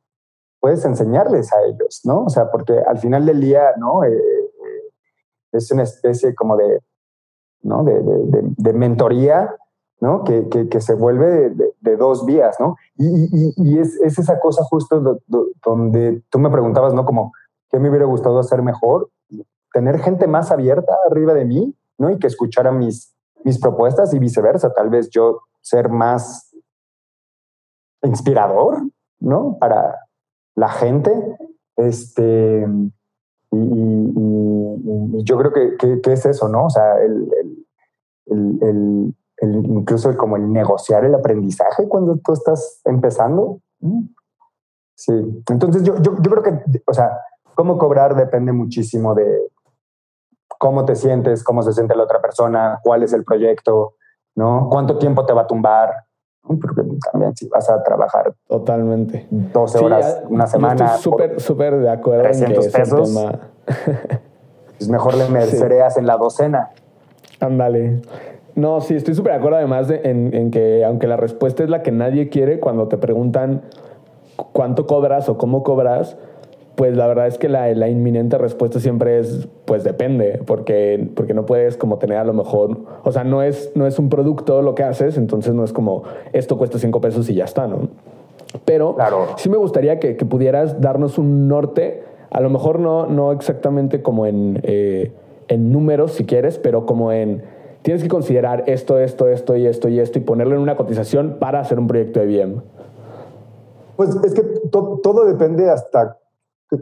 [0.58, 2.24] puedes enseñarles a ellos, ¿no?
[2.24, 4.02] O sea, porque al final del día, ¿no?
[4.02, 4.92] Eh, eh,
[5.52, 6.82] es una especie como de,
[7.62, 7.84] ¿no?
[7.84, 9.54] De, de, mentoría,
[10.00, 10.24] ¿no?
[10.24, 12.76] Que, que, se vuelve de, dos vías, ¿no?
[12.96, 15.20] Y, y, es, es, esa cosa justo
[15.62, 17.04] donde tú me preguntabas, ¿no?
[17.04, 17.32] Como,
[17.70, 19.10] ¿qué me hubiera gustado hacer mejor?
[19.72, 22.10] Tener gente más abierta arriba de mí, ¿no?
[22.10, 24.72] Y que escuchara mis, mis propuestas y viceversa.
[24.72, 26.54] Tal vez yo ser más
[28.02, 28.82] inspirador,
[29.20, 29.58] ¿no?
[29.58, 29.96] Para
[30.54, 31.12] la gente.
[31.76, 32.66] Este,
[33.50, 36.66] y, yo creo que, es eso, ¿no?
[36.66, 43.60] O sea, el, incluso como el negociar el aprendizaje cuando tú estás empezando.
[44.96, 45.12] Sí.
[45.48, 47.18] Entonces yo, yo, yo creo que, o sea,
[47.54, 49.48] cómo cobrar depende muchísimo de,
[50.58, 53.94] cómo te sientes, cómo se siente la otra persona, cuál es el proyecto,
[54.34, 54.68] ¿no?
[54.70, 56.04] ¿Cuánto tiempo te va a tumbar?
[56.42, 60.96] Porque también si vas a trabajar totalmente 12 horas, una semana.
[60.96, 62.22] Súper, súper de acuerdo.
[62.22, 63.26] 300 en que pesos.
[64.78, 66.70] es mejor le merecerías en la docena.
[67.40, 68.00] Ándale.
[68.58, 71.84] No, sí, estoy súper de acuerdo además en, en, que aunque la respuesta es la
[71.84, 73.62] que nadie quiere cuando te preguntan
[74.50, 76.16] cuánto cobras o cómo cobras,
[76.74, 81.34] pues la verdad es que la, la, inminente respuesta siempre es, pues depende, porque, porque
[81.34, 84.60] no puedes como tener a lo mejor, o sea, no es, no es un producto
[84.60, 86.02] lo que haces, entonces no es como
[86.32, 87.90] esto cuesta cinco pesos y ya está, ¿no?
[88.64, 89.26] Pero claro.
[89.36, 94.02] sí me gustaría que, que, pudieras darnos un norte, a lo mejor no, no exactamente
[94.02, 95.12] como en, eh,
[95.46, 99.88] en números si quieres, pero como en tienes que considerar esto, esto, esto y esto
[99.88, 102.62] y esto y ponerlo en una cotización para hacer un proyecto de BM.
[103.96, 106.18] Pues es que to, todo depende hasta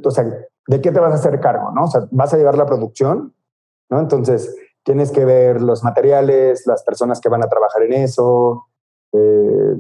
[0.05, 0.25] o sea,
[0.67, 1.71] ¿de qué te vas a hacer cargo?
[1.73, 1.85] ¿no?
[1.85, 3.35] O sea, vas a llevar la producción,
[3.89, 4.01] ¿no?
[4.01, 8.67] Entonces, tienes que ver los materiales, las personas que van a trabajar en eso.
[9.13, 9.77] Eh,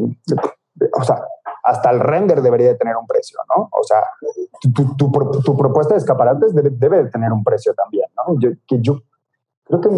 [0.92, 1.22] o sea,
[1.62, 3.68] hasta el render debería de tener un precio, ¿no?
[3.72, 4.02] O sea,
[4.60, 5.10] tu, tu,
[5.44, 8.38] tu propuesta de escaparates debe, debe, de tener un precio también, ¿no?
[8.38, 9.00] Yo, que yo
[9.64, 9.88] creo que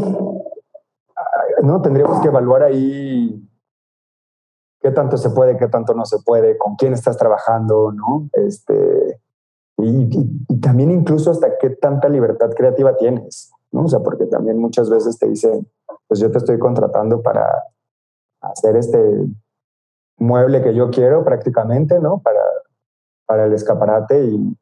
[1.62, 3.48] no tendríamos que evaluar ahí
[4.80, 8.28] qué tanto se puede, qué tanto no se puede, con quién estás trabajando, ¿no?
[8.32, 9.20] Este,
[9.78, 13.84] y, también incluso hasta qué tanta libertad creativa tienes, ¿no?
[13.84, 15.68] O sea, porque también muchas veces te dicen,
[16.06, 17.46] pues yo te estoy contratando para
[18.40, 18.98] hacer este
[20.16, 22.20] mueble que yo quiero prácticamente, ¿no?
[22.20, 22.42] Para,
[23.26, 24.56] para el escaparate y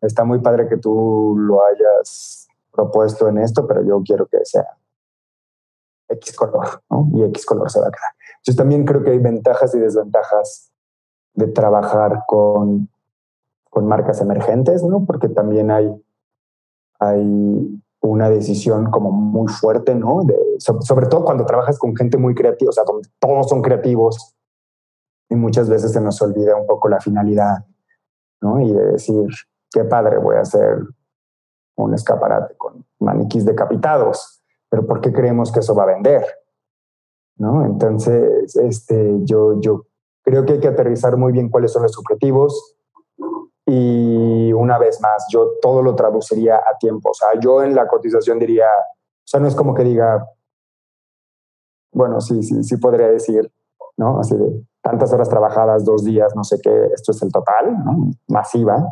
[0.00, 4.77] está muy padre que tú lo hayas propuesto en esto, pero yo quiero que sea
[6.08, 7.08] X color, ¿no?
[7.12, 8.12] Y X color se va a quedar.
[8.38, 10.70] Entonces también creo que hay ventajas y desventajas
[11.34, 12.88] de trabajar con
[13.70, 15.04] con marcas emergentes, ¿no?
[15.04, 15.88] Porque también hay,
[16.98, 20.22] hay una decisión como muy fuerte, ¿no?
[20.58, 24.34] Sobre todo cuando trabajas con gente muy creativa, o sea, donde todos son creativos
[25.28, 27.66] y muchas veces se nos olvida un poco la finalidad,
[28.40, 28.60] ¿no?
[28.60, 29.26] Y de decir,
[29.70, 30.78] qué padre, voy a hacer
[31.76, 34.37] un escaparate con maniquís decapitados,
[34.68, 36.24] pero ¿por qué creemos que eso va a vender?
[37.36, 37.64] ¿No?
[37.64, 39.86] Entonces, este, yo, yo
[40.22, 42.78] creo que hay que aterrizar muy bien cuáles son los objetivos,
[43.70, 47.10] y una vez más, yo todo lo traduciría a tiempo.
[47.10, 50.26] O sea, yo en la cotización diría, o sea, no es como que diga,
[51.92, 53.52] bueno, sí, sí, sí podría decir,
[53.98, 54.20] ¿no?
[54.20, 58.10] Así de tantas horas trabajadas, dos días, no sé qué, esto es el total, ¿no?
[58.28, 58.86] Masiva.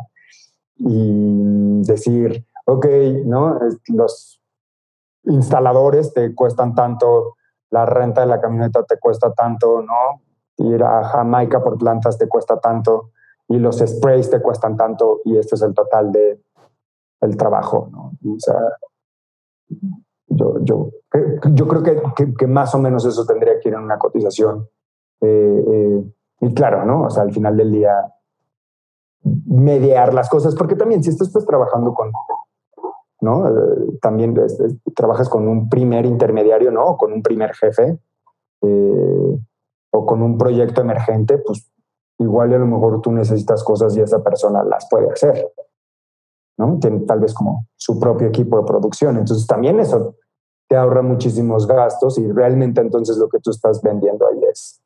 [0.75, 2.85] Y decir, ok,
[3.25, 3.57] ¿no?
[3.87, 4.36] Los
[5.23, 7.35] instaladores te cuestan tanto,
[7.69, 10.21] la renta de la camioneta te cuesta tanto, ¿no?
[10.57, 13.11] Ir a Jamaica por plantas te cuesta tanto
[13.47, 16.41] y los sprays te cuestan tanto y este es el total de
[17.21, 18.11] el trabajo, ¿no?
[18.33, 18.59] O sea,
[20.27, 20.89] yo, yo,
[21.51, 24.67] yo creo que, que, más o menos eso tendría que ir en una cotización.
[25.21, 27.03] Eh, eh, y claro, ¿no?
[27.03, 28.13] O sea, al final del día,
[29.45, 32.11] mediar las cosas, porque también si estás pues, trabajando con,
[33.21, 33.47] ¿no?
[33.47, 34.35] Eh, también
[34.95, 36.83] trabajas con un primer intermediario, ¿no?
[36.83, 37.97] O con un primer jefe,
[38.59, 41.69] o con un proyecto emergente, pues
[42.19, 45.51] igual a lo mejor tú necesitas cosas y esa persona las puede hacer,
[46.57, 46.77] ¿no?
[46.79, 49.17] Tiene tal vez como su propio equipo de producción.
[49.17, 50.15] Entonces también eso
[50.67, 54.81] te ahorra muchísimos gastos y realmente entonces lo que tú estás vendiendo ahí es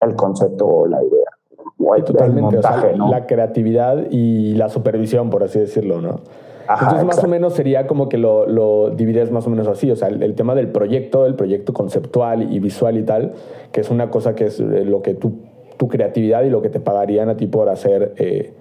[0.00, 1.30] el concepto o la idea.
[1.78, 3.08] O el, Totalmente, montaje, ¿no?
[3.08, 6.20] La creatividad y la supervisión, por así decirlo, ¿no?
[6.68, 9.90] Entonces, más o menos sería como que lo, lo, divides más o menos así.
[9.90, 13.34] O sea, el, el, tema del proyecto, el proyecto conceptual y visual y tal,
[13.72, 15.34] que es una cosa que es eh, lo que tú
[15.76, 18.52] tu creatividad y lo que te pagarían a ti por hacer, eh,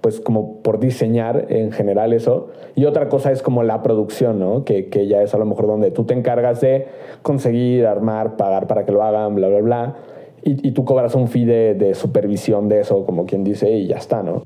[0.00, 2.48] pues como por diseñar en general eso.
[2.74, 4.64] Y otra cosa es como la producción, ¿no?
[4.64, 6.88] Que, que ya es a lo mejor donde tú te encargas de
[7.22, 9.96] conseguir, armar, pagar para que lo hagan, bla, bla, bla.
[10.42, 13.86] Y, y tú cobras un fee de, de, supervisión de eso, como quien dice, y
[13.86, 14.42] ya está, ¿no?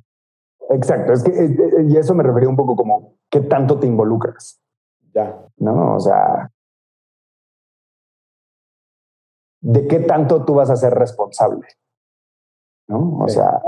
[0.71, 3.87] Exacto, es que eh, eh, y eso me refería un poco como qué tanto te
[3.87, 4.61] involucras.
[5.15, 5.47] Ya.
[5.59, 5.97] ¿No?
[5.97, 6.51] O sea,
[9.61, 11.67] ¿de qué tanto tú vas a ser responsable?
[12.89, 13.19] ¿no?
[13.19, 13.61] O sea,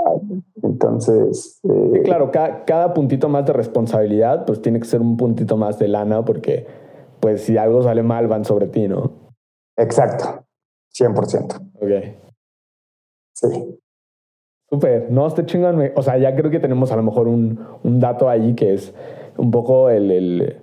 [0.63, 1.61] entonces...
[1.65, 5.89] Eh, claro, cada, puntito más de responsabilidad, pues tiene que ser un puntito más de
[5.89, 6.67] lana, porque
[7.21, 9.33] pues si algo sale mal, van sobre ti, ¿no?
[9.77, 10.45] Exacto,
[10.93, 11.73] 100%.
[11.75, 12.31] Ok.
[13.35, 13.78] Sí.
[14.71, 15.93] Súper, no, este chingón.
[15.95, 18.95] O sea, ya creo que tenemos a lo mejor un, un dato ahí que es
[19.37, 20.57] un poco el, el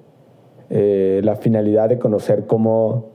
[0.70, 3.06] eh, la finalidad de conocer cómo,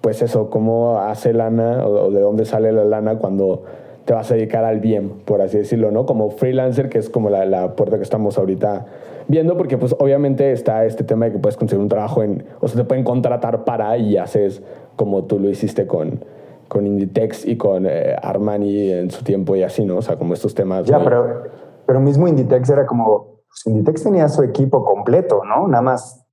[0.00, 3.64] pues eso, cómo hace lana o, o de dónde sale la lana cuando
[4.04, 6.06] te vas a dedicar al bien, por así decirlo, ¿no?
[6.06, 8.86] Como freelancer, que es como la, la, puerta que estamos ahorita
[9.28, 12.68] viendo, porque pues obviamente está este tema de que puedes conseguir un trabajo en, o
[12.68, 14.62] sea, te pueden contratar para y haces
[14.96, 16.20] como tú lo hiciste con,
[16.68, 19.98] con Inditex y con eh, Armani en su tiempo y así, ¿no?
[19.98, 20.84] O sea, como estos temas.
[20.86, 21.44] Ya, pero,
[21.86, 25.68] pero mismo Inditex era como, pues Inditex tenía su equipo completo, ¿no?
[25.68, 26.24] Nada más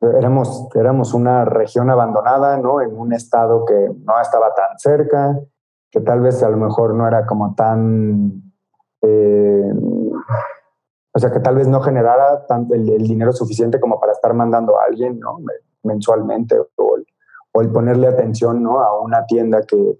[0.00, 2.80] éramos, éramos una región abandonada, ¿no?
[2.80, 5.38] En un estado que no estaba tan cerca,
[5.90, 8.42] que tal vez a lo mejor no era como tan...
[9.02, 9.72] Eh,
[11.16, 14.78] o sea, que tal vez no generara tanto el, dinero suficiente como para estar mandando
[14.78, 15.38] a alguien, ¿no?
[15.84, 16.68] Mensualmente o
[17.54, 18.80] o el ponerle atención, ¿no?
[18.80, 19.98] A una tienda que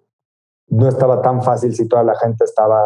[0.68, 2.82] no estaba tan fácil si toda la gente estaba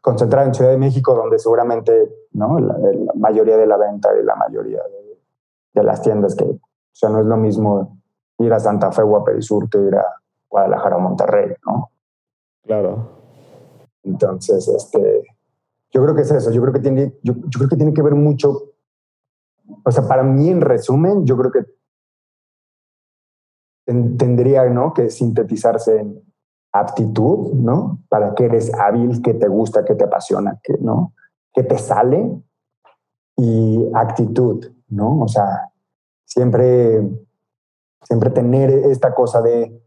[0.00, 2.58] concentrada en Ciudad de México, donde seguramente, ¿no?
[2.58, 2.76] La,
[3.14, 5.18] mayoría de la venta y la mayoría de,
[5.72, 6.60] de las tiendas que, o
[6.92, 7.98] sea, no es lo mismo
[8.38, 10.04] ir a Santa Fe o a Perisur que ir a
[10.48, 11.90] Guadalajara o Monterrey, ¿no?
[12.64, 13.08] Claro.
[14.02, 15.24] Entonces, este,
[15.90, 16.50] yo creo que es eso.
[16.50, 18.74] Yo creo que tiene, yo, creo que tiene que ver mucho.
[19.84, 21.64] O sea, para mí, en resumen, yo creo que
[23.84, 24.92] tendría, ¿no?
[24.94, 26.22] Que sintetizarse en
[26.72, 28.00] aptitud, ¿no?
[28.08, 31.12] Para que eres hábil, que te gusta, que te apasiona, que, ¿no?
[31.52, 32.42] Que te sale
[33.36, 35.20] y actitud, ¿no?
[35.20, 35.70] O sea,
[36.24, 37.00] siempre,
[38.02, 39.80] siempre tener esta cosa de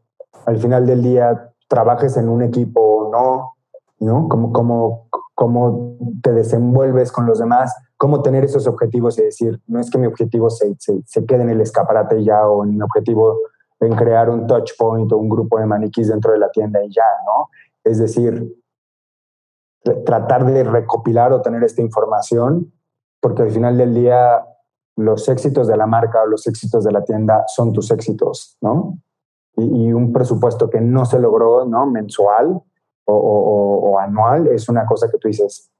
[0.45, 3.53] al final del día trabajes en un equipo o no,
[3.99, 4.29] ¿no?
[4.29, 9.79] Como, como, cómo te desenvuelves con los demás, cómo tener esos objetivos y decir, no
[9.79, 12.81] es que mi objetivo se, se, se quede en el escaparate ya o en mi
[12.81, 13.37] objetivo
[13.79, 16.89] en crear un touch point o un grupo de maniquís dentro de la tienda y
[16.91, 17.49] ya, ¿no?
[17.83, 18.55] Es decir,
[20.05, 22.73] tratar de recopilar o tener esta información,
[23.19, 24.45] porque al final del día
[24.95, 28.97] los éxitos de la marca o los éxitos de la tienda son tus éxitos, ¿no?
[29.55, 31.87] Y, un presupuesto que no se logró, ¿no?
[31.87, 32.61] Mensual
[33.05, 35.71] o, o anual es una cosa que tú dices,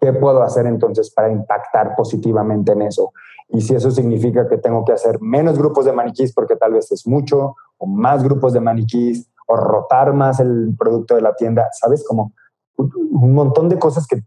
[0.00, 3.12] ¿qué puedo hacer entonces para impactar positivamente en eso?
[3.48, 6.90] Y si eso significa que tengo que hacer menos grupos de maniquís porque tal vez
[6.90, 11.68] es mucho, o más grupos de maniquís, o rotar más el producto de la tienda,
[11.72, 12.04] ¿sabes?
[12.06, 12.32] Como
[12.76, 14.22] un montón de cosas que,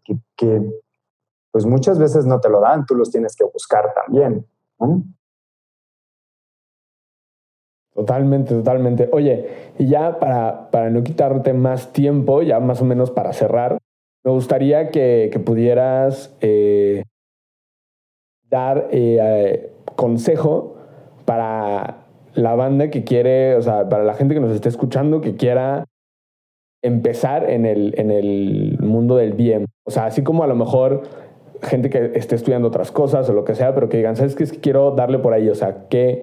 [1.51, 4.45] pues muchas veces no te lo dan, tú los tienes que buscar también.
[7.93, 9.09] Totalmente, totalmente.
[9.11, 13.77] Oye, y ya para, para no quitarte más tiempo, ya más o menos para cerrar,
[14.23, 17.03] me gustaría que, que pudieras eh,
[18.49, 20.75] dar eh, consejo
[21.25, 25.35] para la banda que quiere, o sea, para la gente que nos esté escuchando, que
[25.35, 25.85] quiera
[26.81, 29.65] empezar en el, en el mundo del BM.
[29.85, 31.03] O sea, así como a lo mejor
[31.61, 34.43] gente que esté estudiando otras cosas o lo que sea, pero que digan, ¿sabes qué?
[34.43, 35.49] Es que quiero darle por ahí.
[35.49, 36.21] O sea, ¿qué,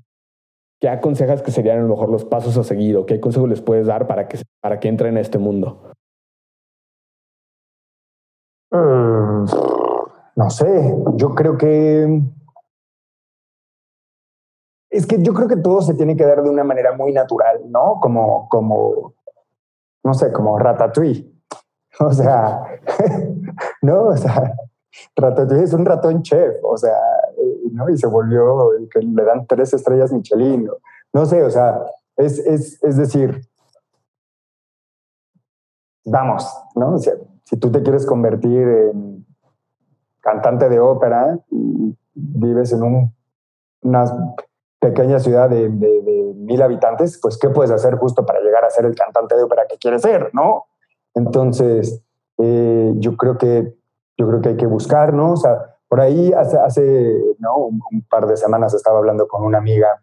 [0.80, 3.60] qué aconsejas que serían a lo mejor los pasos a seguir o qué consejo les
[3.60, 5.92] puedes dar para que, para que entren en este mundo?
[8.70, 9.05] Mm,
[10.36, 12.22] no sé, yo creo que...
[14.90, 17.60] Es que yo creo que todo se tiene que dar de una manera muy natural,
[17.70, 17.98] ¿no?
[18.00, 19.14] Como, como,
[20.04, 21.32] no sé, como ratatouille.
[21.98, 22.60] O sea,
[23.80, 24.54] no, o sea,
[25.16, 26.92] ratatouille es un ratón chef, o sea,
[27.72, 27.88] ¿no?
[27.88, 30.68] Y se volvió, que le dan tres estrellas Michelin.
[31.14, 31.80] No, sé, o sea,
[32.16, 33.40] es, es, es decir,
[36.04, 36.96] vamos, ¿no?
[36.96, 37.14] O sea,
[37.44, 39.25] si tú te quieres convertir en
[40.26, 41.38] cantante de ópera
[42.14, 43.14] vives en un,
[43.82, 44.04] una
[44.80, 48.94] pequeña ciudad de, mil habitantes, pues ¿qué puedes hacer justo para llegar a ser el
[48.94, 50.66] cantante de ópera que quieres ser, no?
[51.14, 52.02] Entonces,
[52.38, 53.74] eh, yo creo que
[54.18, 55.32] yo creo que hay que buscar, ¿no?
[55.32, 57.20] O sea, por ahí hace, hace
[57.56, 60.02] un, par de semanas estaba hablando con una amiga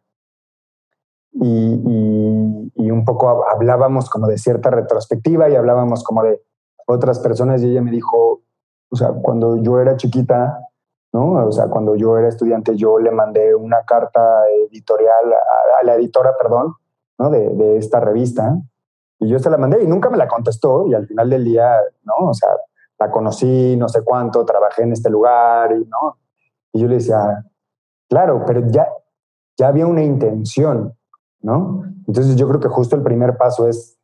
[1.32, 6.42] y, y, un poco hablábamos como de cierta retrospectiva y hablábamos como de
[6.86, 8.43] otras personas y ella me dijo,
[8.94, 10.70] o sea, cuando yo era chiquita,
[11.14, 11.48] ¿no?
[11.48, 16.38] O sea, cuando yo era estudiante, yo le mandé una carta editorial a, la editora,
[16.40, 16.76] perdón,
[17.18, 17.32] ¿no?
[17.32, 18.56] De, de, esta revista.
[19.20, 20.86] Y yo se la mandé y nunca me la contestó.
[20.86, 22.30] Y al final del día, ¿no?
[22.30, 22.50] O sea,
[23.00, 26.20] la conocí, no sé cuánto, trabajé en este lugar y, ¿no?
[26.72, 27.44] Y yo le decía,
[28.08, 28.88] claro, pero ya,
[29.58, 30.94] ya había una intención,
[31.42, 31.84] ¿no?
[32.08, 33.98] Entonces yo creo que justo el primer paso es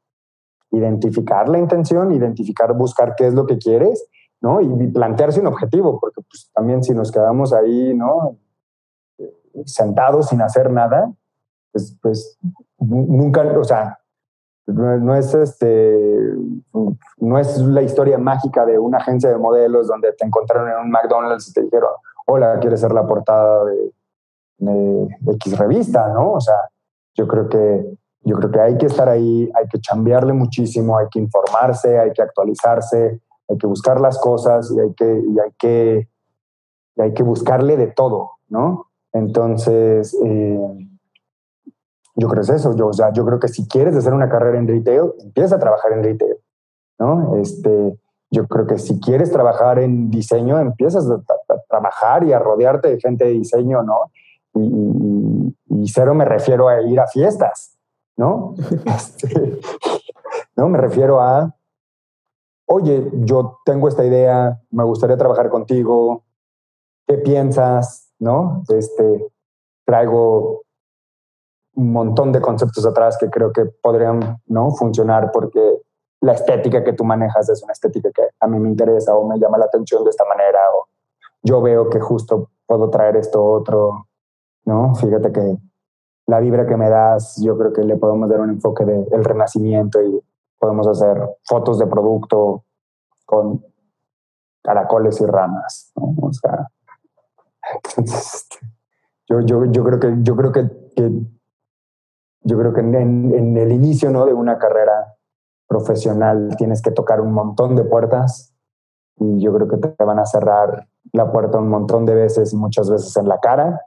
[0.72, 4.10] identificar la intención, identificar, buscar qué es lo que quieres,
[4.42, 4.62] ¿no?
[4.62, 8.38] Y plantearse un objetivo, porque pues, también si nos quedamos ahí, ¿no?
[9.66, 11.12] Sentados sin hacer nada,
[11.72, 12.38] pues, pues
[12.78, 14.00] nunca, o sea,
[14.68, 16.34] no, es este,
[17.18, 20.92] no es la historia mágica de una agencia de modelos donde te encontraron en un
[20.92, 21.90] McDonald's y te dijeron,
[22.28, 23.94] hola, ¿quieres ser la portada de,
[24.60, 26.34] de X revista, ¿no?
[26.34, 26.70] O sea,
[27.16, 31.08] yo creo que yo creo que hay que estar ahí, hay que chambearle muchísimo, hay
[31.10, 35.52] que informarse, hay que actualizarse, hay que buscar las cosas y hay que, y hay
[35.58, 36.08] que,
[36.96, 38.88] y hay que buscarle de todo, ¿no?
[39.12, 40.90] Entonces, eh,
[42.16, 42.76] yo creo que es eso.
[42.76, 45.60] Yo, o sea, yo creo que si quieres hacer una carrera en retail, empieza a
[45.60, 46.36] trabajar en retail,
[47.00, 47.36] ¿no?
[47.38, 47.98] Este,
[48.32, 51.22] yo creo que si quieres trabajar en diseño, empiezas a,
[51.68, 54.12] trabajar y a rodearte de gente de diseño, ¿no?
[54.56, 55.56] Y,
[55.92, 57.78] cero me refiero a ir a fiestas,
[58.18, 58.54] ¿no?
[58.86, 59.60] Este,
[60.56, 61.56] no, me refiero a,
[62.72, 66.24] oye, yo tengo esta idea, me gustaría trabajar contigo,
[67.08, 68.14] ¿qué piensas?
[68.20, 68.64] ¿No?
[68.70, 69.28] Este,
[69.86, 70.62] traigo
[71.76, 74.72] un montón de conceptos atrás que creo que podrían ¿no?
[74.72, 75.82] funcionar porque
[76.22, 79.40] la estética que tú manejas es una estética que a mí me interesa o me
[79.40, 80.90] llama la atención de esta manera o
[81.42, 84.08] yo veo que justo puedo traer esto otro,
[84.66, 84.94] ¿no?
[84.96, 85.58] Fíjate que
[86.28, 90.02] la vibra que me das, yo creo que le podemos dar un enfoque del renacimiento
[90.02, 90.22] y
[90.60, 92.66] podemos hacer fotos de producto
[93.26, 93.64] con
[94.62, 96.16] caracoles y ranas, ¿no?
[96.22, 96.68] O sea,
[99.28, 100.70] yo, yo, yo creo que, yo creo que,
[102.42, 104.26] yo creo que en, en, el inicio ¿no?
[104.26, 105.16] de una carrera
[105.68, 108.54] profesional tienes que tocar un montón de puertas
[109.18, 112.58] y yo creo que te van a cerrar la puerta un montón de veces y
[112.58, 113.82] muchas veces en la cara,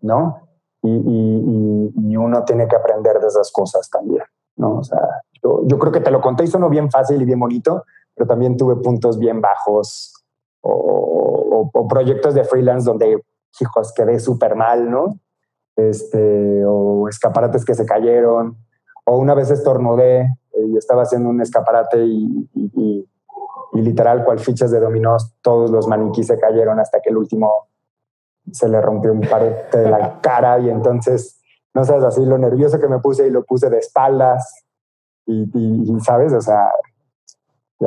[0.00, 0.40] ¿no?
[0.82, 4.24] Y, y, y uno tiene que aprender de esas cosas también,
[4.56, 4.78] ¿no?
[4.78, 7.38] O sea, yo, yo, creo que te lo conté y sonó bien fácil y bien
[7.38, 7.84] bonito,
[8.14, 10.24] pero también tuve puntos bien bajos
[10.62, 13.22] o, o, proyectos de freelance donde,
[13.60, 15.20] hijos, quedé súper mal, ¿no?
[15.76, 18.56] Este, o escaparates que se cayeron,
[19.04, 23.06] o una vez estornudé y estaba haciendo un escaparate y, y,
[23.72, 27.68] literal, cual fichas de dominós, todos los maniquíes se cayeron hasta que el último
[28.50, 31.40] se le rompió un parte de la cara y entonces,
[31.74, 34.63] no sabes, así lo nervioso que me puse y lo puse de espaldas
[35.26, 36.70] y, y sabes, o sea,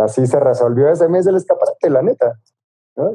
[0.01, 2.39] así se resolvió ese mes el escaparate, la neta.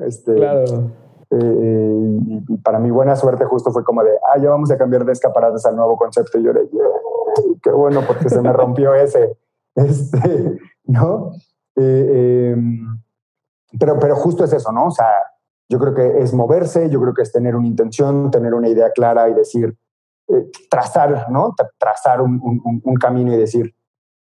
[0.06, 0.90] Este, claro.
[1.30, 2.18] Eh,
[2.48, 5.12] y, para mi buena suerte justo fue como de, ah, ya vamos a cambiar de
[5.12, 6.38] escaparates al nuevo concepto.
[6.38, 6.68] Y yo de,
[7.62, 9.36] qué bueno, porque se me rompió ese.
[9.74, 11.32] Este, ¿no?
[11.76, 13.00] Eh, em,
[13.78, 14.86] pero, pero justo es eso, ¿no?
[14.86, 15.10] O sea,
[15.68, 18.90] yo creo que es moverse, yo creo que es tener una intención, tener una idea
[18.90, 19.74] clara y decir,
[20.28, 21.54] eh, trazar, ¿no?
[21.78, 23.74] Trazar un, un, un, camino y decir,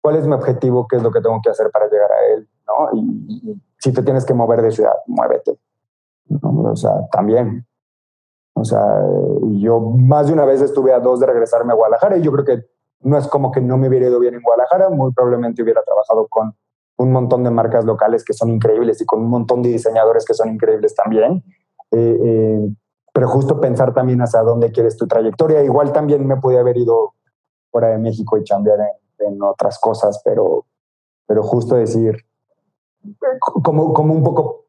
[0.06, 0.86] ¿cuál es mi objetivo?
[0.86, 2.48] ¿Qué es lo que tengo que hacer para llegar a él?
[2.68, 2.96] ¿no?
[2.96, 5.58] Y, si te tienes que mover de ciudad, muévete.
[6.42, 7.66] O sea, también.
[8.54, 9.02] O sea,
[9.50, 12.44] yo más de una vez estuve a dos de regresarme a Guadalajara y yo creo
[12.44, 12.66] que
[13.00, 16.28] no es como que no me hubiera ido bien en Guadalajara, muy probablemente hubiera trabajado
[16.28, 16.54] con
[16.98, 20.34] un montón de marcas locales que son increíbles y con un montón de diseñadores que
[20.34, 21.42] son increíbles también.
[21.90, 22.68] Eh, eh,
[23.12, 25.64] pero justo pensar también hacia dónde quieres tu trayectoria.
[25.64, 27.14] Igual también me pude haber ido
[27.72, 30.64] fuera de México y cambiar en, en otras cosas, pero,
[31.26, 32.24] pero justo decir,
[33.62, 34.66] como, como un poco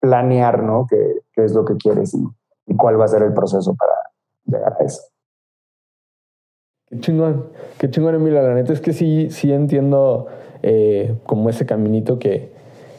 [0.00, 0.86] planear, ¿no?
[0.88, 3.92] ¿Qué, qué es lo que quieres y, cuál va a ser el proceso para
[4.46, 5.02] llegar a eso.
[6.88, 7.46] Qué chingón,
[7.78, 8.42] qué chingón, Emilia.
[8.42, 10.28] La neta es que sí, sí entiendo
[10.62, 12.52] eh, como ese caminito que,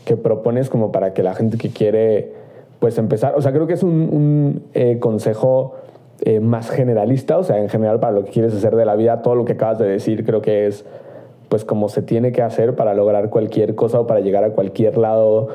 [0.04, 2.34] que, propones como para que la gente que quiere
[2.80, 5.76] pues empezar, o sea, creo que es un, un eh, consejo
[6.24, 9.22] eh, más generalista, o sea, en general para lo que quieres hacer de la vida,
[9.22, 10.86] todo lo que acabas de decir creo que es
[11.50, 14.98] pues como se tiene que hacer para lograr cualquier cosa o para llegar a cualquier
[14.98, 15.50] lado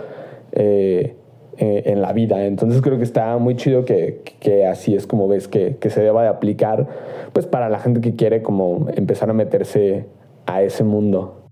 [0.53, 1.17] eh,
[1.57, 2.45] eh, en la vida.
[2.45, 6.03] Entonces creo que está muy chido que, que así es como ves que, que, se
[6.03, 6.87] deba de aplicar
[7.33, 10.07] pues para la gente que quiere como empezar a meterse
[10.45, 11.49] a ese mundo.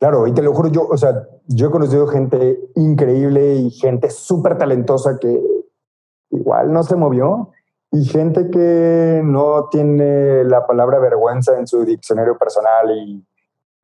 [0.00, 4.08] Claro, y te lo juro, yo, o sea, yo he conocido gente increíble y gente
[4.08, 5.38] súper talentosa que
[6.30, 7.50] igual no se movió
[7.92, 13.26] y gente que no tiene la palabra vergüenza en su diccionario personal y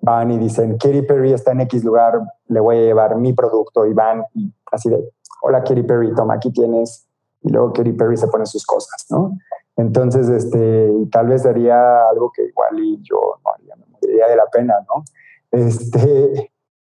[0.01, 3.85] van y dicen, Katy Perry está en X lugar, le voy a llevar mi producto
[3.87, 4.25] y van
[4.71, 5.13] así de,
[5.43, 7.09] hola Katy Perry, toma, aquí tienes.
[7.43, 9.37] Y luego Katy Perry se pone sus cosas, ¿no?
[9.77, 14.47] Entonces, este, tal vez sería algo que igual yo no haría, me moriría de la
[14.47, 15.05] pena, ¿no?
[15.51, 16.53] Este,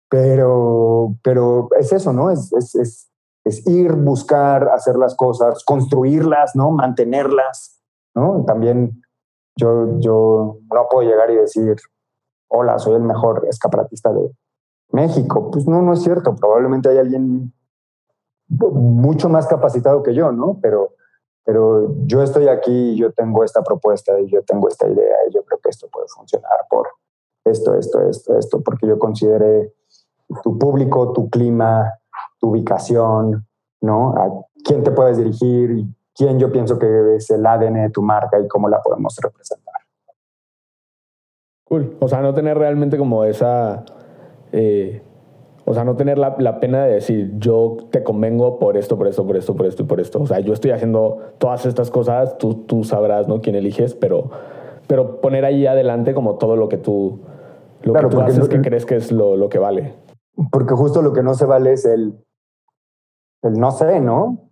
[0.08, 2.30] pero, pero es eso, ¿no?
[2.30, 3.11] Es, es, es
[3.44, 6.70] es ir, buscar, hacer las cosas, construirlas, ¿no?
[6.70, 7.80] Mantenerlas,
[8.14, 8.44] ¿no?
[8.46, 9.02] También
[9.56, 11.76] yo, yo no puedo llegar y decir,
[12.48, 14.30] hola, soy el mejor escaparatista de
[14.92, 15.50] México.
[15.50, 16.34] Pues no, no es cierto.
[16.36, 17.52] Probablemente hay alguien
[18.48, 20.58] mucho más capacitado que yo, ¿no?
[20.60, 20.94] Pero,
[21.44, 25.44] pero yo estoy aquí, yo tengo esta propuesta y yo tengo esta idea y yo
[25.44, 26.88] creo que esto puede funcionar por
[27.44, 29.74] esto, esto, esto, esto, porque yo consideré
[30.42, 31.92] tu público, tu clima,
[32.42, 33.46] tu ubicación,
[33.80, 34.14] ¿no?
[34.16, 34.28] A
[34.64, 38.38] quién te puedes dirigir y quién yo pienso que es el ADN de tu marca
[38.38, 39.74] y cómo la podemos representar.
[41.64, 41.96] Cool.
[42.00, 43.84] O sea, no tener realmente como esa...
[44.50, 45.02] Eh,
[45.64, 49.06] o sea, no tener la, la, pena de decir, yo te convengo por esto, por
[49.06, 50.20] esto, por esto, por esto y por esto.
[50.20, 53.40] O sea, yo estoy haciendo todas estas cosas, tú, tú sabrás, ¿no?
[53.40, 54.30] Quién eliges, pero,
[54.88, 57.20] pero poner ahí adelante como todo lo que tú,
[57.82, 59.94] lo que tú haces que crees que es lo, lo que vale.
[60.50, 62.18] Porque justo lo que no se vale es el
[63.42, 64.50] el no sé, ¿no?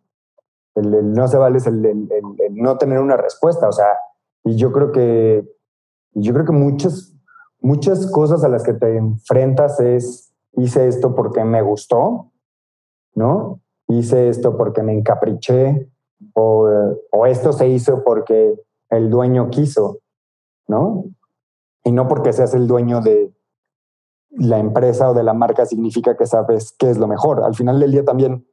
[0.74, 2.08] El, no se vale es el, el,
[2.52, 3.68] no tener una respuesta.
[3.68, 3.96] O sea,
[4.44, 5.48] y yo creo que,
[6.12, 7.14] yo creo que muchas,
[7.60, 12.32] muchas cosas a las que te enfrentas es, hice esto porque me gustó,
[13.14, 13.60] ¿no?
[13.88, 15.88] Hice esto porque me encapriché,
[16.34, 16.68] o,
[17.10, 18.54] o esto se hizo porque
[18.90, 19.98] el dueño quiso,
[20.68, 21.04] ¿no?
[21.84, 23.32] Y no porque seas el dueño de
[24.30, 27.42] la empresa o de la marca significa que sabes qué es lo mejor.
[27.42, 28.46] Al final del día también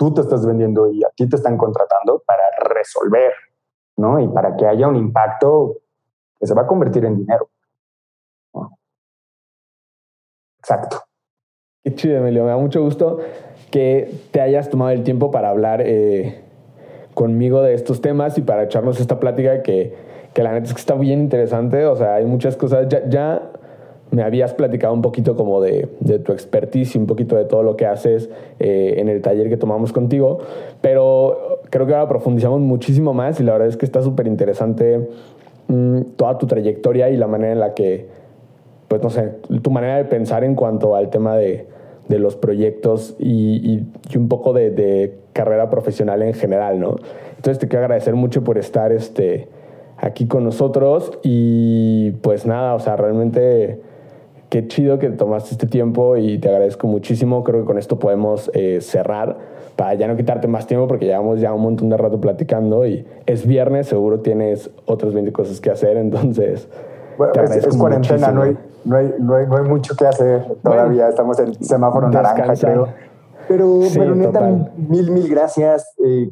[0.00, 2.42] tú te estás vendiendo y a ti te están contratando para
[2.74, 3.34] resolver,
[3.98, 4.18] ¿no?
[4.18, 5.76] Y para que haya un impacto
[6.38, 7.50] que se va a convertir en dinero.
[10.58, 11.02] Exacto.
[11.84, 12.44] Qué chido, Emilio.
[12.44, 13.18] Me da mucho gusto
[13.70, 16.44] que te hayas tomado el tiempo para hablar eh,
[17.12, 19.94] conmigo de estos temas y para echarnos esta plática que,
[20.32, 21.84] que, la neta es que está bien interesante.
[21.84, 22.88] O sea, hay muchas cosas.
[22.88, 23.52] Ya, ya
[24.10, 25.88] me habías platicado un poquito como de,
[26.24, 28.28] tu expertise y un poquito de todo lo que haces
[28.58, 30.38] eh, en el taller que tomamos contigo,
[30.80, 35.08] pero creo que ahora profundizamos muchísimo más y la verdad es que está súper interesante
[35.68, 38.08] mm, toda tu trayectoria y la manera en la que,
[38.88, 41.66] pues no sé, tu manera de pensar en cuanto al tema de,
[42.08, 43.84] los proyectos y,
[44.16, 46.96] un poco de, carrera profesional en general, ¿no?
[47.36, 49.46] Entonces te quiero agradecer mucho por estar este,
[49.96, 53.80] aquí con nosotros y pues nada, o sea, realmente
[54.50, 57.44] qué chido que tomaste este tiempo y te agradezco muchísimo.
[57.44, 59.38] Creo que con esto podemos eh, cerrar
[59.76, 63.06] para ya no quitarte más tiempo porque llevamos ya un montón de rato platicando y
[63.24, 66.68] es viernes, seguro tienes otras 20 cosas que hacer, entonces...
[67.54, 72.10] es, cuarentena, no hay, no, hay, no, hay, mucho que hacer todavía, estamos en semáforo
[72.10, 72.88] naranja, creo.
[73.48, 74.40] Pero, pero neta,
[74.76, 75.94] mil, mil gracias.
[76.04, 76.30] Eh,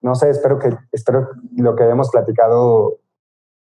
[0.00, 2.98] no sé, espero que espero lo que hayamos platicado,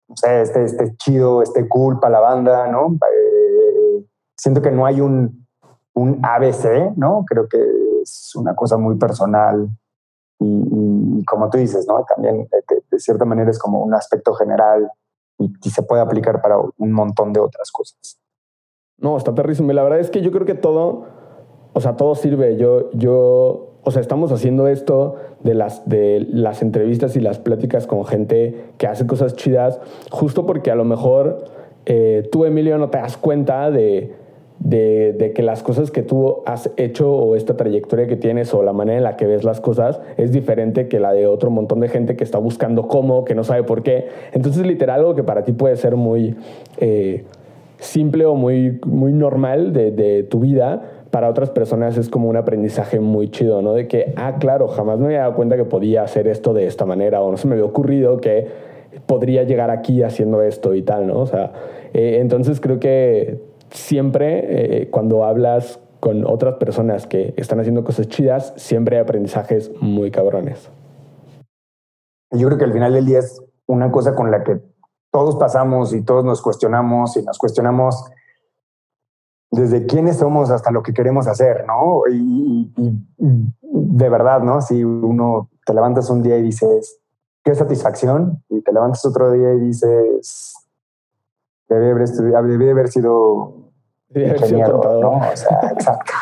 [0.09, 2.97] no sé, esté, esté chido, esté cool para la banda, ¿no?
[4.41, 5.47] Siento que no hay un,
[5.93, 7.25] un ABC, ¿no?
[7.27, 7.59] Creo que
[8.03, 9.69] es una cosa muy personal
[10.39, 12.05] y, como tú dices, ¿no?
[12.05, 12.49] También
[12.91, 14.91] de, cierta manera es como un aspecto general
[15.39, 18.19] y, se puede aplicar para un montón de otras cosas.
[18.97, 19.73] No, está perrísimo.
[19.73, 21.05] La verdad es que yo creo que todo,
[21.75, 22.57] o sea, todo sirve.
[22.57, 27.87] Yo, yo, o sea, estamos haciendo esto de las, de las entrevistas y las pláticas
[27.87, 29.81] con gente que hace cosas chidas,
[30.11, 31.45] justo porque a lo mejor
[31.87, 34.20] eh, tú, Emilio, no te das cuenta de,
[34.61, 38.73] de, que las cosas que tú has hecho o esta trayectoria que tienes o la
[38.73, 41.89] manera en la que ves las cosas es diferente que la de otro montón de
[41.89, 44.09] gente que está buscando cómo, que no sabe por qué.
[44.33, 46.37] Entonces, literal, algo que para ti puede ser muy
[46.79, 47.25] eh,
[47.79, 52.37] simple o muy, muy normal de, de, tu vida, para otras personas es como un
[52.37, 53.73] aprendizaje muy chido, ¿no?
[53.73, 56.85] De que, ah, claro, jamás me había dado cuenta que podía hacer esto de esta
[56.85, 58.47] manera o no se me había ocurrido que
[59.07, 61.21] podría llegar aquí haciendo esto y tal, ¿no?
[61.21, 61.53] O sea,
[61.95, 68.09] eh, entonces creo que siempre eh, cuando hablas con otras personas que están haciendo cosas
[68.09, 70.71] chidas, siempre hay aprendizajes muy cabrones.
[72.33, 74.61] Yo creo que al final del día es una cosa con la que
[75.11, 78.11] todos pasamos y todos nos cuestionamos y nos cuestionamos
[79.51, 82.03] desde quiénes somos hasta lo que queremos hacer, ¿no?
[82.11, 82.73] Y,
[83.19, 84.61] de verdad, ¿no?
[84.61, 87.01] Si uno te levantas un día y dices,
[87.43, 90.50] qué satisfacción, y te levantas otro día y dices,
[91.75, 93.55] debe haber, debe haber sido
[94.15, 95.11] ingeniero, ¿no?
[95.33, 96.13] O sea, exacto.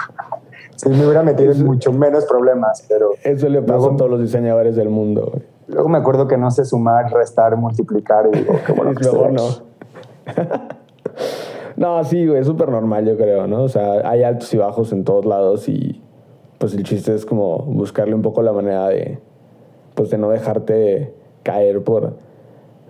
[0.76, 3.10] Sí, me hubiera metido en mucho menos problemas, pero...
[3.24, 5.32] Eso le pasa a todos los diseñadores del mundo.
[5.66, 9.28] Luego me acuerdo que no sé sumar, restar, multiplicar y digo, qué bueno que luego
[9.28, 9.42] no.
[11.76, 13.64] no, sí, güey, es súper normal, yo creo, ¿no?
[13.64, 16.00] O sea, hay altos y bajos en todos lados y
[16.58, 19.18] pues el chiste es como buscarle un poco la manera de,
[19.94, 21.12] pues de no dejarte
[21.42, 22.14] caer por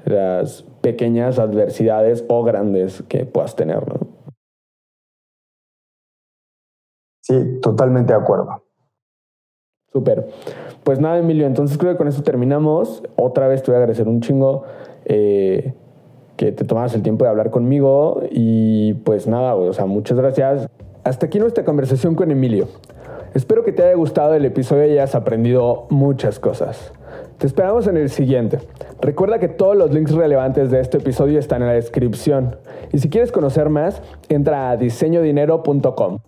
[0.09, 4.09] las pequeñas adversidades o grandes que puedas tener, ¿no?
[7.23, 8.65] Sí, totalmente de acuerdo.
[9.93, 10.29] Súper.
[10.85, 13.03] Pues nada, Emilio, entonces creo que con esto terminamos.
[13.17, 14.65] Otra vez te voy a agradecer un chingo
[15.05, 15.75] eh,
[16.37, 20.69] que te tomas el tiempo de hablar conmigo y pues nada, o sea, muchas gracias.
[21.05, 22.69] Hasta aquí nuestra conversación con Emilio.
[23.35, 26.93] Espero que te haya gustado el episodio y hayas aprendido muchas cosas.
[27.39, 28.59] Te esperamos en el siguiente.
[29.01, 32.57] Recuerda que todos los links relevantes de este episodio están en la descripción.
[32.93, 36.19] Y si quieres conocer más, entra a diseñodinero.com.